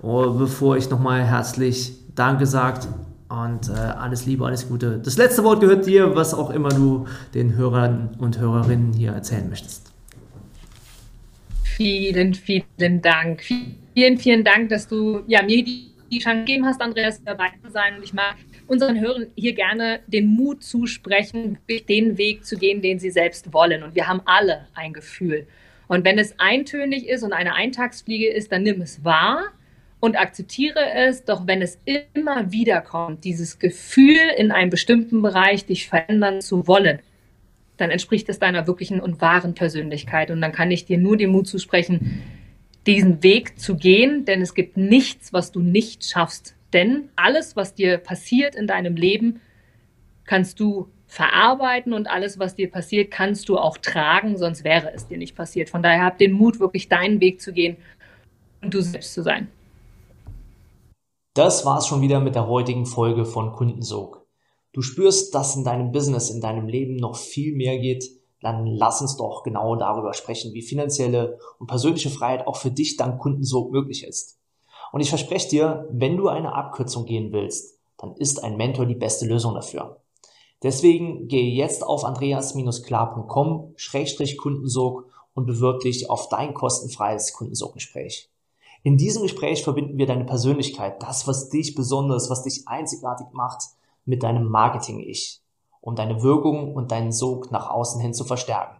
oh, 0.01 0.31
bevor 0.31 0.77
ich 0.77 0.89
nochmal 0.89 1.23
herzlich 1.23 1.93
Danke 2.15 2.45
sagt 2.45 2.87
und 3.29 3.69
äh, 3.69 3.71
alles 3.71 4.25
Liebe, 4.25 4.45
alles 4.45 4.67
Gute. 4.67 4.99
Das 5.03 5.17
letzte 5.17 5.43
Wort 5.43 5.61
gehört 5.61 5.87
dir, 5.87 6.15
was 6.15 6.33
auch 6.33 6.51
immer 6.51 6.69
du 6.69 7.07
den 7.33 7.55
Hörern 7.55 8.09
und 8.19 8.37
Hörerinnen 8.37 8.93
hier 8.93 9.13
erzählen 9.13 9.49
möchtest. 9.49 9.91
Vielen, 11.63 12.35
vielen 12.35 13.01
Dank. 13.01 13.41
Vielen, 13.95 14.17
vielen 14.19 14.43
Dank, 14.43 14.69
dass 14.69 14.87
du 14.87 15.21
ja, 15.25 15.41
mir 15.41 15.63
die, 15.63 15.91
die 16.11 16.19
Chance 16.19 16.41
gegeben 16.41 16.65
hast, 16.65 16.79
Andreas, 16.81 17.19
dabei 17.23 17.47
zu 17.65 17.71
sein. 17.71 17.95
Und 17.97 18.03
ich 18.03 18.13
mag 18.13 18.35
unseren 18.67 18.99
Hörern 18.99 19.27
hier 19.35 19.53
gerne 19.53 19.99
den 20.07 20.27
Mut 20.27 20.63
zusprechen, 20.63 21.57
den 21.89 22.17
Weg 22.17 22.45
zu 22.45 22.57
gehen, 22.57 22.81
den 22.81 22.99
sie 22.99 23.11
selbst 23.11 23.53
wollen. 23.53 23.83
Und 23.83 23.95
wir 23.95 24.07
haben 24.07 24.21
alle 24.25 24.67
ein 24.73 24.93
Gefühl. 24.93 25.47
Und 25.87 26.05
wenn 26.05 26.17
es 26.17 26.39
eintönig 26.39 27.07
ist 27.07 27.23
und 27.23 27.33
eine 27.33 27.55
Eintagsfliege 27.55 28.29
ist, 28.29 28.51
dann 28.51 28.63
nimm 28.63 28.81
es 28.81 29.03
wahr 29.03 29.51
und 29.99 30.17
akzeptiere 30.17 30.93
es. 30.95 31.23
Doch 31.25 31.47
wenn 31.47 31.61
es 31.61 31.79
immer 32.13 32.51
wieder 32.51 32.81
kommt, 32.81 33.23
dieses 33.23 33.59
Gefühl 33.59 34.17
in 34.37 34.51
einem 34.51 34.69
bestimmten 34.69 35.21
Bereich, 35.21 35.65
dich 35.65 35.87
verändern 35.87 36.41
zu 36.41 36.67
wollen, 36.67 36.99
dann 37.77 37.89
entspricht 37.89 38.29
es 38.29 38.39
deiner 38.39 38.67
wirklichen 38.67 38.99
und 38.99 39.21
wahren 39.21 39.55
Persönlichkeit. 39.55 40.31
Und 40.31 40.41
dann 40.41 40.51
kann 40.51 40.71
ich 40.71 40.85
dir 40.85 40.97
nur 40.97 41.17
den 41.17 41.31
Mut 41.31 41.47
zusprechen, 41.47 42.23
diesen 42.85 43.23
Weg 43.23 43.59
zu 43.59 43.75
gehen, 43.75 44.25
denn 44.25 44.41
es 44.41 44.53
gibt 44.53 44.77
nichts, 44.77 45.33
was 45.33 45.51
du 45.51 45.59
nicht 45.59 46.05
schaffst. 46.05 46.55
Denn 46.73 47.09
alles, 47.15 47.55
was 47.55 47.75
dir 47.75 47.97
passiert 47.97 48.55
in 48.55 48.67
deinem 48.67 48.95
Leben, 48.95 49.39
kannst 50.25 50.59
du 50.59 50.87
verarbeiten 51.05 51.93
und 51.93 52.07
alles, 52.07 52.39
was 52.39 52.55
dir 52.55 52.71
passiert, 52.71 53.11
kannst 53.11 53.47
du 53.47 53.57
auch 53.57 53.77
tragen, 53.77 54.37
sonst 54.37 54.63
wäre 54.63 54.91
es 54.93 55.07
dir 55.07 55.17
nicht 55.17 55.35
passiert. 55.35 55.69
Von 55.69 55.83
daher 55.83 56.03
hab 56.03 56.17
den 56.17 56.31
Mut, 56.31 56.59
wirklich 56.59 56.89
deinen 56.89 57.21
Weg 57.21 57.39
zu 57.39 57.53
gehen 57.53 57.77
und 58.61 58.73
du 58.73 58.81
selbst 58.81 59.13
zu 59.13 59.21
sein. 59.21 59.47
Das 61.35 61.65
war's 61.65 61.87
schon 61.87 62.01
wieder 62.01 62.19
mit 62.19 62.35
der 62.35 62.47
heutigen 62.47 62.85
Folge 62.85 63.25
von 63.25 63.51
Kundensog. 63.53 64.25
Du 64.71 64.81
spürst, 64.81 65.35
dass 65.35 65.55
in 65.55 65.63
deinem 65.63 65.91
Business, 65.91 66.31
in 66.31 66.41
deinem 66.41 66.67
Leben 66.67 66.95
noch 66.95 67.15
viel 67.15 67.55
mehr 67.55 67.77
geht, 67.77 68.09
dann 68.41 68.65
lass 68.65 69.01
uns 69.01 69.15
doch 69.15 69.43
genau 69.43 69.75
darüber 69.75 70.13
sprechen, 70.13 70.53
wie 70.53 70.63
finanzielle 70.63 71.37
und 71.59 71.67
persönliche 71.67 72.09
Freiheit 72.09 72.47
auch 72.47 72.57
für 72.57 72.71
dich 72.71 72.97
dank 72.97 73.19
Kundensog 73.21 73.71
möglich 73.71 74.03
ist. 74.03 74.39
Und 74.93 75.01
ich 75.01 75.09
verspreche 75.09 75.49
dir, 75.49 75.87
wenn 75.89 76.15
du 76.17 76.27
eine 76.27 76.53
Abkürzung 76.53 77.05
gehen 77.05 77.33
willst, 77.33 77.79
dann 77.97 78.15
ist 78.15 78.43
ein 78.43 78.57
Mentor 78.57 78.85
die 78.85 78.93
beste 78.93 79.25
Lösung 79.25 79.55
dafür. 79.55 80.03
Deswegen 80.61 81.27
gehe 81.27 81.49
jetzt 81.49 81.83
auf 81.83 82.05
andreas-klar.com-kundensog 82.05 85.05
und 85.33 85.47
bewirb 85.47 85.79
dich 85.79 86.11
auf 86.11 86.29
dein 86.29 86.53
kostenfreies 86.53 87.33
Kundensoggespräch. 87.33 88.29
In 88.83 88.97
diesem 88.97 89.23
Gespräch 89.23 89.63
verbinden 89.63 89.97
wir 89.97 90.05
deine 90.05 90.25
Persönlichkeit, 90.25 91.01
das, 91.01 91.27
was 91.27 91.49
dich 91.49 91.73
besonders, 91.73 92.29
was 92.29 92.43
dich 92.43 92.67
einzigartig 92.67 93.25
macht, 93.31 93.63
mit 94.05 94.21
deinem 94.21 94.47
Marketing-Ich, 94.47 95.41
um 95.81 95.95
deine 95.95 96.21
Wirkung 96.21 96.75
und 96.75 96.91
deinen 96.91 97.11
Sog 97.11 97.51
nach 97.51 97.71
außen 97.71 97.99
hin 97.99 98.13
zu 98.13 98.25
verstärken. 98.25 98.77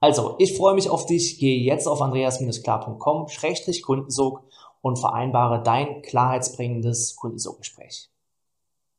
Also, 0.00 0.34
ich 0.38 0.54
freue 0.54 0.74
mich 0.74 0.90
auf 0.90 1.06
dich. 1.06 1.38
Gehe 1.38 1.60
jetzt 1.60 1.88
auf 1.88 2.02
andreas-klar.com-kundensog 2.02 4.42
und 4.86 5.00
vereinbare 5.00 5.64
dein 5.64 6.00
klarheitsbringendes 6.02 7.16
Kundensuchgespräch. 7.16 8.08